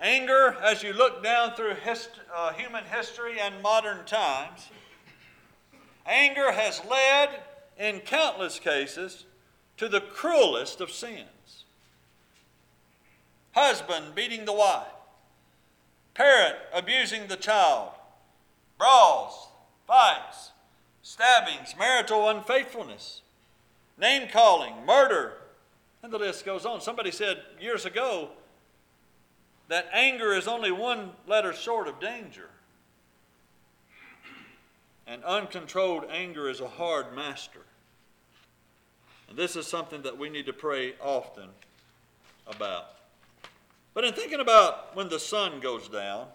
Anger, 0.00 0.56
as 0.62 0.82
you 0.82 0.92
look 0.92 1.22
down 1.22 1.54
through 1.54 1.74
hist- 1.74 2.20
uh, 2.34 2.52
human 2.52 2.84
history 2.84 3.40
and 3.40 3.62
modern 3.62 4.04
times, 4.04 4.68
anger 6.06 6.52
has 6.52 6.82
led 6.88 7.30
in 7.78 8.00
countless 8.00 8.58
cases, 8.58 9.24
to 9.76 9.88
the 9.88 10.00
cruelest 10.00 10.80
of 10.80 10.90
sins. 10.90 11.64
Husband 13.52 14.14
beating 14.14 14.44
the 14.44 14.52
wife, 14.52 14.86
parent 16.14 16.56
abusing 16.72 17.26
the 17.26 17.36
child, 17.36 17.90
brawls, 18.78 19.48
fights, 19.86 20.50
stabbings, 21.02 21.74
marital 21.78 22.28
unfaithfulness, 22.28 23.22
name 23.98 24.28
calling, 24.28 24.74
murder, 24.86 25.34
and 26.02 26.12
the 26.12 26.18
list 26.18 26.44
goes 26.44 26.66
on. 26.66 26.80
Somebody 26.80 27.10
said 27.10 27.42
years 27.60 27.84
ago 27.84 28.30
that 29.68 29.88
anger 29.92 30.34
is 30.34 30.46
only 30.46 30.70
one 30.70 31.12
letter 31.26 31.52
short 31.52 31.88
of 31.88 32.00
danger. 32.00 32.50
And 35.06 35.22
uncontrolled 35.24 36.04
anger 36.10 36.48
is 36.48 36.60
a 36.60 36.68
hard 36.68 37.14
master. 37.14 37.60
And 39.28 39.38
this 39.38 39.56
is 39.56 39.66
something 39.66 40.02
that 40.02 40.18
we 40.18 40.28
need 40.28 40.46
to 40.46 40.52
pray 40.52 40.94
often 41.00 41.48
about. 42.46 42.86
But 43.94 44.04
in 44.04 44.12
thinking 44.12 44.40
about 44.40 44.94
when 44.96 45.08
the 45.08 45.18
sun 45.18 45.60
goes 45.60 45.88
down, 45.88 46.26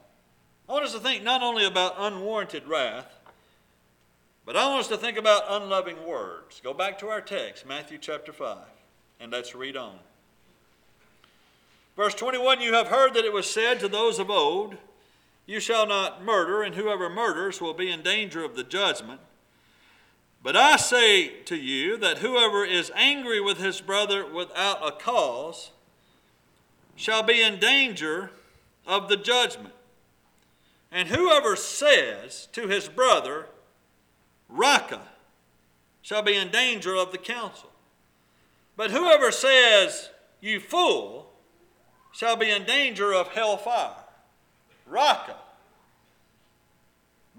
I 0.67 0.71
want 0.71 0.85
us 0.85 0.93
to 0.93 0.99
think 0.99 1.23
not 1.23 1.41
only 1.41 1.65
about 1.65 1.95
unwarranted 1.97 2.67
wrath, 2.67 3.18
but 4.49 4.57
I 4.57 4.67
want 4.67 4.79
us 4.79 4.87
to 4.87 4.97
think 4.97 5.15
about 5.15 5.43
unloving 5.47 6.07
words. 6.07 6.59
Go 6.63 6.73
back 6.73 6.97
to 6.97 7.09
our 7.09 7.21
text, 7.21 7.67
Matthew 7.67 7.99
chapter 7.99 8.33
5, 8.33 8.57
and 9.19 9.31
let's 9.31 9.53
read 9.53 9.77
on. 9.77 9.99
Verse 11.95 12.15
21 12.15 12.59
You 12.59 12.73
have 12.73 12.87
heard 12.87 13.13
that 13.13 13.25
it 13.25 13.31
was 13.31 13.47
said 13.47 13.79
to 13.79 13.87
those 13.87 14.17
of 14.17 14.31
old, 14.31 14.75
you 15.45 15.59
shall 15.59 15.85
not 15.85 16.25
murder, 16.25 16.63
and 16.63 16.73
whoever 16.73 17.11
murders 17.11 17.61
will 17.61 17.75
be 17.75 17.91
in 17.91 18.01
danger 18.01 18.43
of 18.43 18.55
the 18.55 18.63
judgment. 18.63 19.19
But 20.41 20.55
I 20.55 20.77
say 20.77 21.27
to 21.43 21.55
you 21.55 21.95
that 21.97 22.17
whoever 22.17 22.65
is 22.65 22.91
angry 22.95 23.39
with 23.39 23.59
his 23.59 23.81
brother 23.81 24.25
without 24.25 24.79
a 24.83 24.91
cause 24.91 25.69
shall 26.95 27.21
be 27.21 27.39
in 27.39 27.59
danger 27.59 28.31
of 28.87 29.09
the 29.09 29.17
judgment. 29.17 29.75
And 30.91 31.09
whoever 31.09 31.55
says 31.55 32.47
to 32.53 32.67
his 32.67 32.89
brother, 32.89 33.45
Raca, 34.49 35.01
shall 36.01 36.21
be 36.21 36.35
in 36.35 36.49
danger 36.49 36.95
of 36.95 37.11
the 37.11 37.17
council. 37.17 37.69
But 38.75 38.91
whoever 38.91 39.31
says, 39.31 40.09
You 40.41 40.59
fool, 40.59 41.29
shall 42.11 42.35
be 42.35 42.49
in 42.49 42.65
danger 42.65 43.13
of 43.13 43.29
hellfire. 43.29 43.95
Raca 44.85 45.35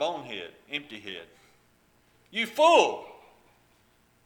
bonehead, 0.01 0.51
empty 0.73 0.99
head. 0.99 1.27
You 2.33 2.47
fool! 2.47 3.05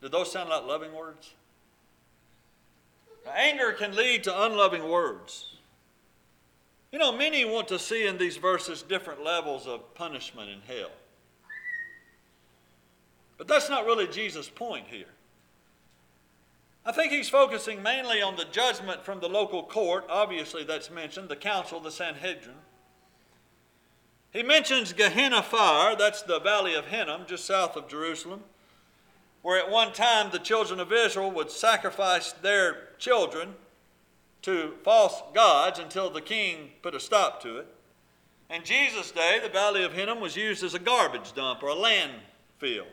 Do 0.01 0.09
those 0.09 0.31
sound 0.31 0.49
like 0.49 0.65
loving 0.65 0.95
words? 0.95 1.35
Now, 3.27 3.33
anger 3.33 3.73
can 3.73 3.97
lead 3.97 4.23
to 4.25 4.45
unloving 4.45 4.89
words. 4.89 5.57
You 6.93 6.99
know, 6.99 7.11
many 7.11 7.45
want 7.45 7.67
to 7.69 7.79
see 7.79 8.07
in 8.07 8.19
these 8.19 8.37
verses 8.37 8.83
different 8.83 9.25
levels 9.25 9.67
of 9.67 9.95
punishment 9.95 10.49
in 10.49 10.61
hell. 10.61 10.91
But 13.37 13.49
that's 13.49 13.69
not 13.69 13.87
really 13.87 14.07
Jesus' 14.07 14.49
point 14.49 14.87
here. 14.89 15.07
I 16.87 16.93
think 16.93 17.13
he's 17.13 17.29
focusing 17.29 17.83
mainly 17.83 18.21
on 18.21 18.37
the 18.37 18.45
judgment 18.45 19.05
from 19.05 19.21
the 19.21 19.29
local 19.29 19.63
court. 19.63 20.05
Obviously, 20.09 20.65
that's 20.65 20.91
mentioned, 20.91 21.29
the 21.29 21.37
council, 21.37 21.81
the 21.81 21.91
Sanhedrin. 21.91 22.57
He 24.33 24.43
mentions 24.43 24.93
Gehenna 24.93 25.43
fire, 25.43 25.97
that's 25.97 26.23
the 26.23 26.41
valley 26.41 26.75
of 26.75 26.87
Hinnom, 26.87 27.25
just 27.27 27.45
south 27.45 27.77
of 27.77 27.89
Jerusalem, 27.89 28.43
where 29.43 29.59
at 29.59 29.71
one 29.71 29.93
time 29.93 30.31
the 30.31 30.39
children 30.39 30.81
of 30.81 30.93
Israel 30.93 31.31
would 31.31 31.51
sacrifice 31.51 32.33
their 32.33 32.89
children 32.99 33.55
to 34.43 34.75
false 34.83 35.23
gods 35.33 35.79
until 35.79 36.11
the 36.11 36.21
king 36.21 36.71
put 36.83 36.95
a 36.95 37.01
stop 37.01 37.41
to 37.43 37.59
it. 37.59 37.67
In 38.51 38.63
Jesus' 38.65 39.11
day, 39.11 39.39
the 39.43 39.49
valley 39.49 39.85
of 39.85 39.95
Hinnom 39.95 40.21
was 40.21 40.37
used 40.37 40.63
as 40.63 40.75
a 40.75 40.79
garbage 40.79 41.33
dump 41.33 41.63
or 41.63 41.71
a 41.71 41.75
landfill. 41.75 42.87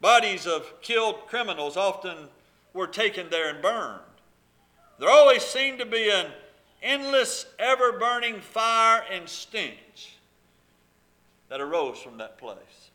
Bodies 0.00 0.46
of 0.46 0.80
killed 0.82 1.26
criminals 1.26 1.76
often 1.76 2.28
were 2.72 2.86
taken 2.86 3.30
there 3.30 3.48
and 3.48 3.62
burned. 3.62 4.00
There 4.98 5.10
always 5.10 5.42
seemed 5.42 5.78
to 5.78 5.86
be 5.86 6.10
an 6.10 6.26
endless, 6.82 7.46
ever 7.58 7.92
burning 7.92 8.40
fire 8.40 9.04
and 9.10 9.28
stench 9.28 10.16
that 11.48 11.60
arose 11.60 11.98
from 11.98 12.18
that 12.18 12.38
place. 12.38 12.90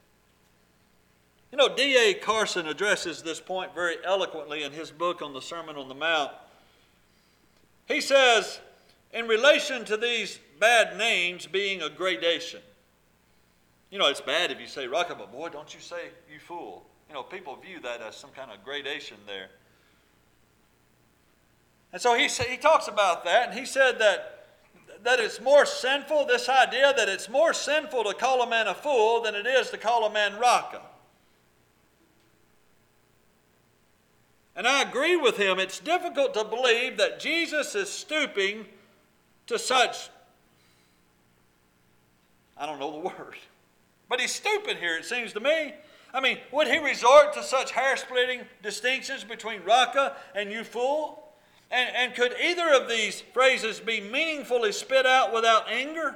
You 1.52 1.58
know, 1.58 1.76
D.A. 1.76 2.14
Carson 2.14 2.68
addresses 2.68 3.22
this 3.22 3.42
point 3.42 3.74
very 3.76 3.98
eloquently 4.06 4.64
in 4.64 4.72
his 4.72 4.90
book 4.90 5.22
on 5.22 5.34
the 5.34 5.42
Sermon 5.42 5.76
on 5.76 5.90
the 5.90 5.96
Mount. 5.96 6.32
He 7.88 8.00
says, 8.00 8.60
in 9.14 9.28
relation 9.28 9.84
to 9.86 9.98
these 9.98 10.40
bad 10.60 10.98
names 10.98 11.48
being 11.48 11.82
a 11.82 11.90
gradation, 11.90 12.62
You 13.90 14.00
know, 14.00 14.08
it's 14.08 14.22
bad 14.22 14.52
if 14.52 14.60
you 14.62 14.68
say 14.68 14.88
Raca, 14.88 15.16
but 15.16 15.34
boy, 15.34 15.50
don't 15.50 15.74
you 15.74 15.82
say 15.82 16.12
you 16.32 16.40
fool. 16.40 16.86
You 17.12 17.18
know, 17.18 17.24
people 17.24 17.58
view 17.58 17.82
that 17.82 18.00
as 18.00 18.16
some 18.16 18.30
kind 18.30 18.50
of 18.52 18.64
gradation 18.64 19.18
there. 19.28 19.50
And 21.92 22.02
so 22.02 22.16
he, 22.16 22.30
he 22.30 22.56
talks 22.56 22.88
about 22.88 23.26
that, 23.26 23.50
and 23.50 23.60
he 23.60 23.66
said 23.66 24.00
that, 24.00 24.46
that 25.04 25.20
it's 25.20 25.42
more 25.42 25.66
sinful, 25.66 26.28
this 26.28 26.48
idea 26.48 26.94
that 26.96 27.10
it's 27.10 27.28
more 27.28 27.54
sinful 27.54 28.06
to 28.06 28.14
call 28.14 28.42
a 28.42 28.50
man 28.50 28.70
a 28.70 28.74
fool 28.74 29.22
than 29.22 29.36
it 29.36 29.46
is 29.46 29.72
to 29.72 29.78
call 29.78 30.06
a 30.06 30.10
man 30.10 30.40
Raca. 30.40 30.80
And 34.56 34.66
I 34.66 34.82
agree 34.82 35.18
with 35.18 35.36
him. 35.36 35.60
It's 35.60 35.80
difficult 35.80 36.34
to 36.36 36.46
believe 36.46 36.96
that 36.96 37.20
Jesus 37.20 37.76
is 37.76 37.90
stooping 37.90 38.66
to 39.48 39.60
such, 39.60 40.10
I 42.58 42.66
don't 42.66 42.80
know 42.80 42.94
the 42.94 43.00
word, 43.10 43.36
but 44.08 44.22
he's 44.22 44.34
stooping 44.34 44.78
here, 44.78 44.96
it 44.96 45.04
seems 45.04 45.34
to 45.34 45.42
me. 45.42 45.74
I 46.14 46.20
mean, 46.20 46.40
would 46.52 46.68
he 46.68 46.78
resort 46.78 47.34
to 47.34 47.44
such 47.44 47.72
hair 47.72 47.96
splitting 47.96 48.42
distinctions 48.62 49.24
between 49.24 49.64
Raca 49.64 50.16
and 50.36 50.52
you 50.52 50.64
fool? 50.64 51.30
And, 51.70 51.96
and 51.96 52.16
could 52.16 52.36
either 52.42 52.74
of 52.74 52.90
these 52.90 53.22
phrases 53.34 53.80
be 53.80 54.02
meaningfully 54.02 54.74
spit 54.74 55.06
out 55.06 55.34
without 55.34 55.70
anger? 55.70 56.16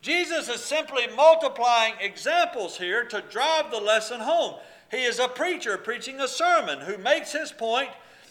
Jesus 0.00 0.48
is 0.48 0.64
simply 0.64 1.06
multiplying 1.14 1.94
examples 2.00 2.78
here 2.78 3.04
to 3.04 3.20
drive 3.20 3.70
the 3.70 3.80
lesson 3.80 4.20
home. 4.20 4.54
He 4.90 5.04
is 5.04 5.18
a 5.18 5.28
preacher 5.28 5.76
preaching 5.76 6.20
a 6.20 6.26
sermon 6.28 6.80
who 6.80 6.96
makes 6.96 7.32
his 7.32 7.52
point, 7.52 7.90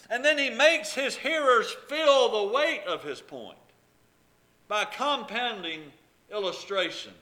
and 0.09 0.25
then 0.25 0.39
he 0.39 0.49
makes 0.49 0.93
his 0.93 1.15
hearers 1.15 1.71
feel 1.87 2.29
the 2.29 2.51
weight 2.51 2.81
of 2.87 3.03
his 3.03 3.21
point 3.21 3.57
by 4.67 4.85
compounding 4.85 5.81
illustrations. 6.31 7.15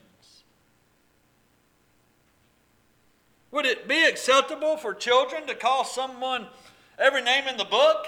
Would 3.50 3.66
it 3.66 3.88
be 3.88 4.04
acceptable 4.04 4.76
for 4.76 4.94
children 4.94 5.46
to 5.46 5.54
call 5.54 5.84
someone 5.84 6.46
every 6.98 7.22
name 7.22 7.48
in 7.48 7.56
the 7.56 7.64
book? 7.64 8.06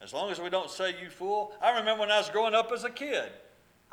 As 0.00 0.12
long 0.12 0.30
as 0.30 0.40
we 0.40 0.48
don't 0.48 0.70
say 0.70 0.94
you 1.02 1.10
fool. 1.10 1.52
I 1.60 1.76
remember 1.78 2.00
when 2.00 2.10
I 2.10 2.18
was 2.18 2.30
growing 2.30 2.54
up 2.54 2.70
as 2.72 2.84
a 2.84 2.90
kid, 2.90 3.30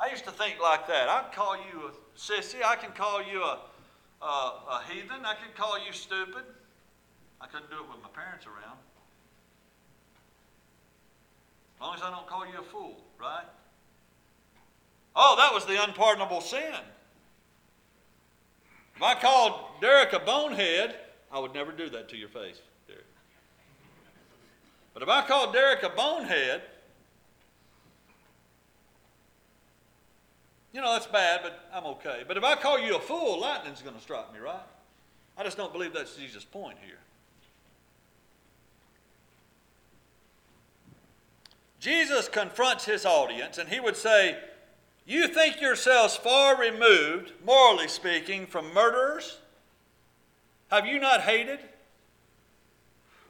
I 0.00 0.10
used 0.10 0.24
to 0.24 0.30
think 0.30 0.60
like 0.62 0.86
that. 0.86 1.08
I'd 1.08 1.32
call 1.32 1.56
you 1.56 1.88
a 1.88 2.18
sissy, 2.18 2.62
I 2.64 2.76
can 2.76 2.92
call 2.92 3.22
you 3.22 3.42
a 3.42 3.58
uh, 4.22 4.52
a 4.70 4.82
heathen. 4.90 5.24
I 5.24 5.34
could 5.34 5.54
call 5.54 5.78
you 5.84 5.92
stupid. 5.92 6.42
I 7.40 7.46
couldn't 7.46 7.70
do 7.70 7.76
it 7.76 7.88
with 7.88 8.02
my 8.02 8.08
parents 8.08 8.46
around. 8.46 8.78
As 11.76 11.80
long 11.80 11.94
as 11.94 12.02
I 12.02 12.10
don't 12.10 12.26
call 12.26 12.46
you 12.46 12.58
a 12.58 12.62
fool, 12.62 13.04
right? 13.20 13.44
Oh, 15.14 15.34
that 15.36 15.52
was 15.52 15.66
the 15.66 15.82
unpardonable 15.82 16.40
sin. 16.40 16.74
If 18.96 19.02
I 19.02 19.14
called 19.14 19.60
Derek 19.80 20.12
a 20.12 20.18
bonehead, 20.18 20.96
I 21.30 21.38
would 21.38 21.52
never 21.52 21.72
do 21.72 21.90
that 21.90 22.08
to 22.08 22.16
your 22.16 22.28
face, 22.28 22.60
Derek. 22.88 23.04
But 24.94 25.02
if 25.02 25.08
I 25.08 25.26
called 25.26 25.52
Derek 25.52 25.82
a 25.82 25.90
bonehead, 25.90 26.62
You 30.76 30.82
know, 30.82 30.92
that's 30.92 31.06
bad, 31.06 31.40
but 31.42 31.58
I'm 31.72 31.86
okay. 31.86 32.22
But 32.28 32.36
if 32.36 32.44
I 32.44 32.54
call 32.54 32.78
you 32.78 32.96
a 32.96 33.00
fool, 33.00 33.40
lightning's 33.40 33.80
going 33.80 33.96
to 33.96 34.02
strike 34.02 34.30
me, 34.34 34.40
right? 34.40 34.60
I 35.38 35.42
just 35.42 35.56
don't 35.56 35.72
believe 35.72 35.94
that's 35.94 36.16
Jesus' 36.16 36.44
point 36.44 36.76
here. 36.84 36.98
Jesus 41.80 42.28
confronts 42.28 42.84
his 42.84 43.06
audience, 43.06 43.56
and 43.56 43.70
he 43.70 43.80
would 43.80 43.96
say, 43.96 44.36
You 45.06 45.28
think 45.28 45.60
yourselves 45.60 46.16
far 46.16 46.58
removed, 46.58 47.32
morally 47.44 47.86
speaking, 47.86 48.46
from 48.46 48.74
murderers? 48.74 49.38
Have 50.70 50.84
you 50.84 50.98
not 50.98 51.20
hated? 51.20 51.60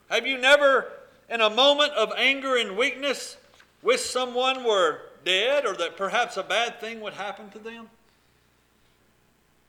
Have 0.09 0.27
you 0.27 0.39
never, 0.39 0.91
in 1.29 1.43
a 1.43 1.51
moment 1.51 1.93
of 1.93 2.13
anger 2.17 2.57
and 2.57 2.79
weakness, 2.79 3.37
wished 3.83 4.11
someone 4.11 4.65
were 4.65 5.01
dead 5.25 5.67
or 5.67 5.75
that 5.75 5.99
perhaps 5.99 6.39
a 6.39 6.43
bad 6.43 6.81
thing 6.81 7.01
would 7.01 7.13
happen 7.13 7.51
to 7.51 7.59
them? 7.59 7.91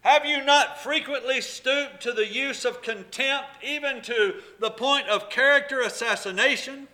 Have 0.02 0.26
you 0.26 0.42
not 0.46 0.80
frequently 0.80 1.42
stooped 1.42 2.02
to 2.04 2.14
the 2.14 2.28
use 2.28 2.64
of 2.64 2.82
contempt, 2.82 3.50
even 3.62 4.02
to 4.04 4.36
the 4.60 4.72
point 4.72 5.10
of 5.10 5.30
character 5.30 5.82
assassination? 5.82 6.88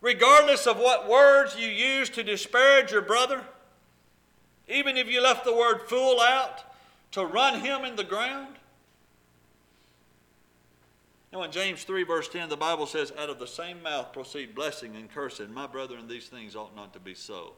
Regardless 0.00 0.66
of 0.66 0.78
what 0.78 1.08
words 1.08 1.56
you 1.56 1.68
use 1.68 2.10
to 2.10 2.24
disparage 2.24 2.90
your 2.90 3.02
brother, 3.02 3.44
even 4.68 4.96
if 4.96 5.08
you 5.08 5.22
left 5.22 5.44
the 5.44 5.54
word 5.54 5.82
fool 5.82 6.20
out, 6.20 6.64
to 7.12 7.24
run 7.24 7.60
him 7.60 7.84
in 7.84 7.96
the 7.96 8.04
ground? 8.04 8.56
Now, 11.32 11.42
in 11.44 11.50
James 11.50 11.84
3, 11.84 12.04
verse 12.04 12.28
10, 12.28 12.50
the 12.50 12.56
Bible 12.56 12.86
says, 12.86 13.12
Out 13.18 13.30
of 13.30 13.38
the 13.38 13.46
same 13.46 13.82
mouth 13.82 14.12
proceed 14.12 14.54
blessing 14.54 14.94
and 14.96 15.10
cursing. 15.10 15.52
My 15.52 15.66
brethren, 15.66 16.06
these 16.06 16.28
things 16.28 16.54
ought 16.54 16.76
not 16.76 16.92
to 16.92 17.00
be 17.00 17.14
so. 17.14 17.54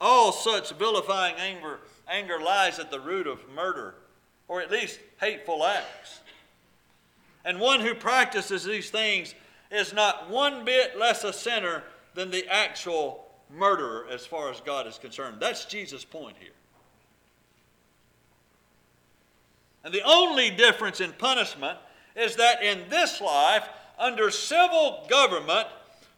All 0.00 0.32
such 0.32 0.72
vilifying 0.72 1.36
anger, 1.36 1.78
anger 2.08 2.40
lies 2.40 2.80
at 2.80 2.90
the 2.90 2.98
root 2.98 3.28
of 3.28 3.38
murder, 3.54 3.94
or 4.48 4.60
at 4.60 4.72
least 4.72 4.98
hateful 5.20 5.64
acts. 5.64 6.20
And 7.44 7.60
one 7.60 7.80
who 7.80 7.94
practices 7.94 8.64
these 8.64 8.90
things 8.90 9.34
is 9.70 9.92
not 9.92 10.28
one 10.28 10.64
bit 10.64 10.98
less 10.98 11.22
a 11.22 11.32
sinner 11.32 11.84
than 12.14 12.32
the 12.32 12.46
actual 12.48 13.24
murderer 13.52 14.06
as 14.10 14.26
far 14.26 14.50
as 14.50 14.60
God 14.60 14.86
is 14.86 14.98
concerned. 14.98 15.36
That's 15.40 15.64
Jesus' 15.64 16.04
point 16.04 16.36
here. 16.40 16.50
And 19.84 19.92
the 19.92 20.02
only 20.04 20.50
difference 20.50 21.00
in 21.00 21.12
punishment 21.12 21.78
is 22.14 22.36
that 22.36 22.62
in 22.62 22.88
this 22.88 23.20
life, 23.20 23.68
under 23.98 24.30
civil 24.30 25.04
government, 25.08 25.66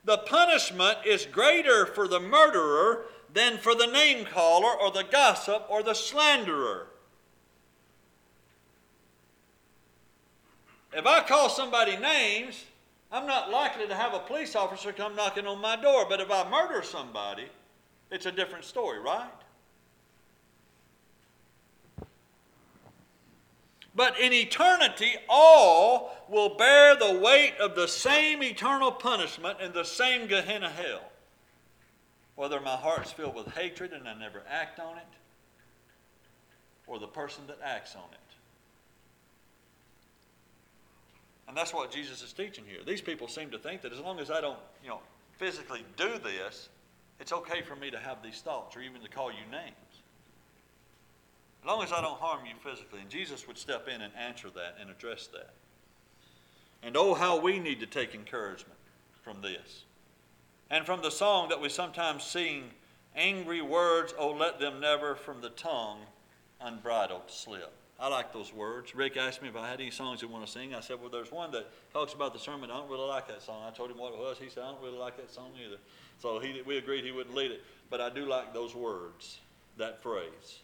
the 0.05 0.19
punishment 0.19 0.99
is 1.07 1.27
greater 1.27 1.87
for 1.87 2.07
the 2.07 2.21
murderer 2.21 3.07
than 3.33 3.59
for 3.59 3.75
the 3.75 3.87
name 3.87 4.27
caller 4.27 4.71
or 4.71 4.91
the 4.91 5.05
gossip 5.11 5.65
or 5.69 5.83
the 5.83 5.95
slanderer. 5.95 6.87
If 10.93 11.07
I 11.07 11.23
call 11.23 11.49
somebody 11.49 11.97
names, 11.97 12.65
I'm 13.15 13.29
not 13.29 13.49
likely 13.49 13.87
to 13.87 13.95
have 13.95 14.13
a 14.13 14.19
police 14.19 14.57
officer 14.57 14.93
come 14.93 15.15
knocking 15.15 15.47
on 15.47 15.61
my 15.61 15.77
door. 15.77 16.05
But 16.09 16.21
if 16.21 16.33
I 16.33 16.51
murder 16.51 16.83
somebody, 16.83 17.45
it's 18.11 18.27
a 18.27 18.33
different 18.33 18.65
story, 18.65 18.99
right? 18.99 19.31
But 23.95 24.19
in 24.19 24.33
eternity, 24.33 25.13
all 25.29 26.17
will 26.29 26.57
bear 26.57 26.97
the 26.97 27.21
weight 27.21 27.55
of 27.61 27.77
the 27.77 27.87
same 27.87 28.43
eternal 28.43 28.91
punishment 28.91 29.61
in 29.61 29.73
the 29.73 29.85
same 29.85 30.27
Gehenna 30.27 30.69
hell. 30.69 31.13
Whether 32.35 32.61
my 32.61 32.75
heart's 32.75 33.13
filled 33.13 33.37
with 33.37 33.47
hatred 33.55 33.93
and 33.93 34.09
I 34.09 34.15
never 34.15 34.43
act 34.51 34.81
on 34.81 34.97
it, 34.97 35.05
or 36.89 36.99
the 36.99 37.07
person 37.07 37.45
that 37.47 37.59
acts 37.63 37.95
on 37.95 38.11
it. 38.11 38.19
And 41.47 41.57
that's 41.57 41.75
what 41.75 41.91
Jesus 41.91 42.23
is 42.23 42.33
teaching 42.33 42.65
here. 42.67 42.81
These 42.87 43.01
people 43.01 43.29
seem 43.29 43.51
to 43.51 43.59
think 43.59 43.83
that 43.83 43.93
as 43.93 44.01
long 44.01 44.19
as 44.19 44.31
I 44.31 44.41
don't, 44.41 44.59
you 44.83 44.89
know, 44.89 45.01
physically 45.39 45.85
do 45.97 46.19
this, 46.23 46.69
it's 47.21 47.33
okay 47.33 47.63
for 47.63 47.77
me 47.77 47.91
to 47.91 47.99
have 47.99 48.23
these 48.23 48.41
thoughts 48.41 48.77
or 48.77 48.81
even 48.81 49.01
to 49.03 49.09
call 49.09 49.31
you 49.31 49.45
names. 49.51 49.75
As 51.63 51.69
long 51.69 51.83
as 51.83 51.93
I 51.93 52.01
don't 52.01 52.19
harm 52.19 52.41
you 52.47 52.55
physically. 52.63 53.01
And 53.01 53.09
Jesus 53.09 53.47
would 53.47 53.57
step 53.57 53.89
in 53.89 54.03
and 54.03 54.13
answer 54.17 54.51
that 54.51 54.77
and 54.81 54.91
address 54.91 55.29
that. 55.29 55.55
And 56.83 56.97
oh, 56.97 57.15
how 57.15 57.41
we 57.41 57.59
need 57.59 57.81
to 57.81 57.87
take 57.87 58.15
encouragement 58.15 58.79
from 59.23 59.41
this. 59.41 59.85
And 60.71 60.85
from 60.85 61.03
the 61.03 61.11
song 61.11 61.49
that 61.49 61.61
we 61.61 61.69
sometimes 61.69 62.25
sing, 62.25 62.65
angry 63.17 63.63
words, 63.63 64.13
oh, 64.19 64.33
let 64.33 64.61
them 64.61 64.81
never 64.81 65.15
from 65.15 65.41
the 65.41 65.51
tongue 65.51 66.01
unbridled 66.61 67.23
slip. 67.29 67.73
I 67.99 68.09
like 68.09 68.33
those 68.33 68.53
words. 68.53 68.95
Rick 68.95 69.17
asked 69.17 69.41
me 69.41 69.49
if 69.49 69.57
I 69.57 69.69
had 69.69 69.81
any 69.81 69.91
songs 69.91 70.21
he 70.21 70.27
want 70.27 70.45
to 70.45 70.51
sing. 70.51 70.75
I 70.75 70.81
said, 70.81 71.01
well, 71.01 71.11
there's 71.11 71.31
one 71.31 71.53
that 71.53 71.71
talks 71.93 72.13
about 72.13 72.33
the 72.33 72.41
sermon. 72.41 72.71
I 72.71 72.77
don't 72.77 72.91
really 72.91 73.07
like 73.07 73.29
that 73.29 73.41
song. 73.41 73.63
I 73.67 73.71
told 73.71 73.91
him 73.91 73.99
what 73.99 74.13
it 74.13 74.19
was. 74.19 74.37
He 74.39 74.49
said, 74.49 74.65
I 74.65 74.73
don't 74.73 74.83
really 74.83 74.99
like 74.99 75.17
that 75.17 75.31
song 75.31 75.51
either. 75.65 75.77
So 76.19 76.41
he, 76.41 76.61
we 76.67 76.79
agreed 76.79 77.05
he 77.05 77.13
wouldn't 77.13 77.37
lead 77.37 77.53
it. 77.53 77.63
But 77.91 78.01
I 78.01 78.11
do 78.11 78.27
like 78.27 78.53
those 78.53 78.75
words, 78.75 79.39
that 79.77 80.03
phrase. 80.03 80.61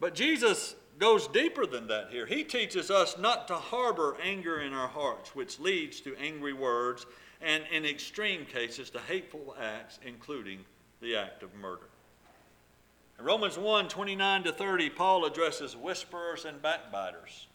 But 0.00 0.14
Jesus 0.14 0.74
goes 0.98 1.28
deeper 1.28 1.64
than 1.64 1.88
that 1.88 2.08
here. 2.10 2.26
He 2.26 2.44
teaches 2.44 2.90
us 2.90 3.16
not 3.18 3.48
to 3.48 3.54
harbor 3.54 4.16
anger 4.22 4.60
in 4.60 4.72
our 4.72 4.88
hearts, 4.88 5.34
which 5.34 5.58
leads 5.58 6.00
to 6.02 6.14
angry 6.16 6.52
words 6.52 7.06
and, 7.40 7.64
in 7.72 7.84
extreme 7.84 8.44
cases, 8.44 8.90
to 8.90 8.98
hateful 9.00 9.56
acts, 9.60 9.98
including 10.04 10.64
the 11.00 11.16
act 11.16 11.42
of 11.42 11.54
murder. 11.54 11.88
In 13.18 13.24
Romans 13.24 13.58
1 13.58 13.88
29 13.88 14.44
to 14.44 14.52
30, 14.52 14.90
Paul 14.90 15.24
addresses 15.24 15.76
whisperers 15.76 16.44
and 16.44 16.62
backbiters. 16.62 17.46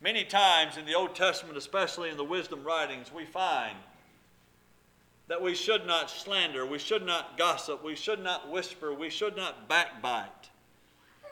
Many 0.00 0.24
times 0.24 0.76
in 0.76 0.84
the 0.84 0.94
Old 0.94 1.14
Testament, 1.14 1.56
especially 1.56 2.10
in 2.10 2.16
the 2.16 2.24
wisdom 2.24 2.64
writings, 2.64 3.12
we 3.14 3.24
find 3.24 3.76
that 5.28 5.40
we 5.40 5.54
should 5.54 5.86
not 5.86 6.10
slander, 6.10 6.66
we 6.66 6.78
should 6.78 7.06
not 7.06 7.38
gossip, 7.38 7.84
we 7.84 7.94
should 7.94 8.22
not 8.22 8.50
whisper, 8.50 8.92
we 8.92 9.08
should 9.08 9.36
not 9.36 9.68
backbite. 9.68 10.50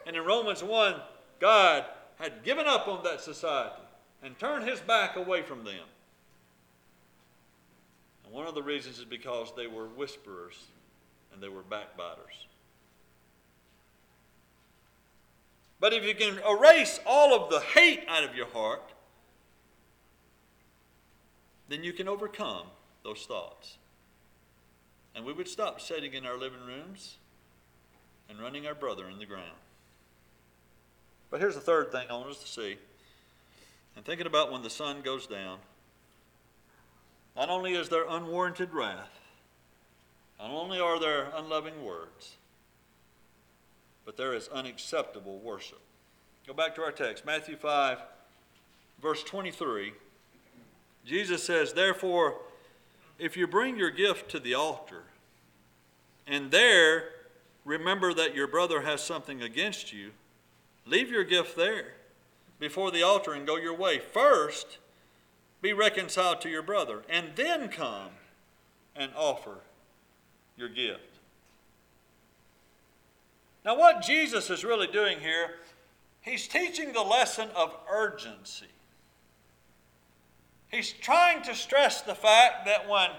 And 0.06 0.16
in 0.16 0.24
Romans 0.24 0.62
1, 0.62 0.94
God 1.40 1.85
had 2.18 2.44
given 2.44 2.66
up 2.66 2.87
on 2.87 3.02
that 3.04 3.20
society 3.20 3.83
and 4.22 4.38
turned 4.38 4.68
his 4.68 4.80
back 4.80 5.16
away 5.16 5.42
from 5.42 5.64
them. 5.64 5.85
And 8.30 8.36
one 8.36 8.46
of 8.46 8.54
the 8.54 8.62
reasons 8.62 9.00
is 9.00 9.04
because 9.04 9.52
they 9.56 9.66
were 9.66 9.86
whisperers 9.86 10.54
and 11.32 11.42
they 11.42 11.48
were 11.48 11.62
backbiters. 11.62 12.46
But 15.80 15.92
if 15.92 16.04
you 16.04 16.14
can 16.14 16.38
erase 16.48 17.00
all 17.04 17.34
of 17.34 17.50
the 17.50 17.58
hate 17.58 18.04
out 18.06 18.22
of 18.22 18.36
your 18.36 18.46
heart, 18.46 18.92
then 21.68 21.82
you 21.82 21.92
can 21.92 22.06
overcome 22.06 22.66
those 23.02 23.26
thoughts. 23.26 23.78
And 25.16 25.24
we 25.24 25.32
would 25.32 25.48
stop 25.48 25.80
sitting 25.80 26.14
in 26.14 26.24
our 26.24 26.38
living 26.38 26.64
rooms 26.64 27.16
and 28.28 28.38
running 28.38 28.64
our 28.64 28.76
brother 28.76 29.08
in 29.08 29.18
the 29.18 29.26
ground. 29.26 29.58
But 31.32 31.40
here's 31.40 31.56
the 31.56 31.60
third 31.60 31.90
thing 31.90 32.06
I 32.08 32.12
want 32.12 32.30
us 32.30 32.42
to 32.42 32.48
see. 32.48 32.76
And 33.96 34.04
thinking 34.04 34.28
about 34.28 34.52
when 34.52 34.62
the 34.62 34.70
sun 34.70 35.00
goes 35.02 35.26
down, 35.26 35.58
not 37.40 37.48
only 37.48 37.72
is 37.72 37.88
there 37.88 38.05
unwarranted 38.07 38.74
wrath, 38.74 39.18
not 40.38 40.50
only 40.50 40.79
are 40.79 41.00
there 41.00 41.33
unloving 41.35 41.83
words, 41.83 42.37
but 44.05 44.18
there 44.18 44.35
is 44.35 44.48
unacceptable 44.48 45.38
worship. 45.38 45.81
Go 46.46 46.53
back 46.53 46.74
to 46.74 46.83
our 46.83 46.92
text, 46.92 47.24
Matthew 47.24 47.57
5, 47.57 47.96
verse 49.00 49.22
23. 49.22 49.94
Jesus 51.07 51.42
says, 51.42 51.72
Therefore, 51.72 52.37
if 53.18 53.38
you 53.38 53.46
bring 53.46 53.79
your 53.79 53.90
gift 53.90 54.31
to 54.33 54.38
the 54.38 54.53
altar, 54.53 55.05
and 56.26 56.50
there 56.50 57.05
remember 57.64 58.12
that 58.12 58.35
your 58.35 58.48
brother 58.48 58.83
has 58.83 59.03
something 59.03 59.40
against 59.40 59.94
you, 59.94 60.11
leave 60.85 61.11
your 61.11 61.24
gift 61.24 61.57
there 61.57 61.94
before 62.59 62.90
the 62.90 63.03
altar 63.03 63.33
and 63.33 63.46
go 63.46 63.57
your 63.57 63.74
way. 63.74 63.98
First, 63.98 64.76
be 65.62 65.73
reconciled 65.73 66.40
to 66.40 66.49
your 66.49 66.62
brother, 66.62 67.03
and 67.09 67.29
then 67.37 67.68
come 67.68 68.11
and 68.96 69.12
offer 69.16 69.59
your 70.57 70.68
gift. 70.68 71.18
Now, 73.64 73.79
what 73.79 74.03
Jesus 74.03 74.49
is 74.49 74.64
really 74.64 74.87
doing 74.87 75.20
here, 75.20 75.57
he's 76.23 76.49
teaching 76.49 76.92
the 76.92 77.03
lesson 77.03 77.49
of 77.55 77.77
urgency. 77.90 78.66
He's 80.70 80.92
trying 80.92 81.42
to 81.42 81.55
stress 81.55 82.01
the 82.01 82.14
fact 82.14 82.64
that 82.66 82.88
when, 82.88 83.11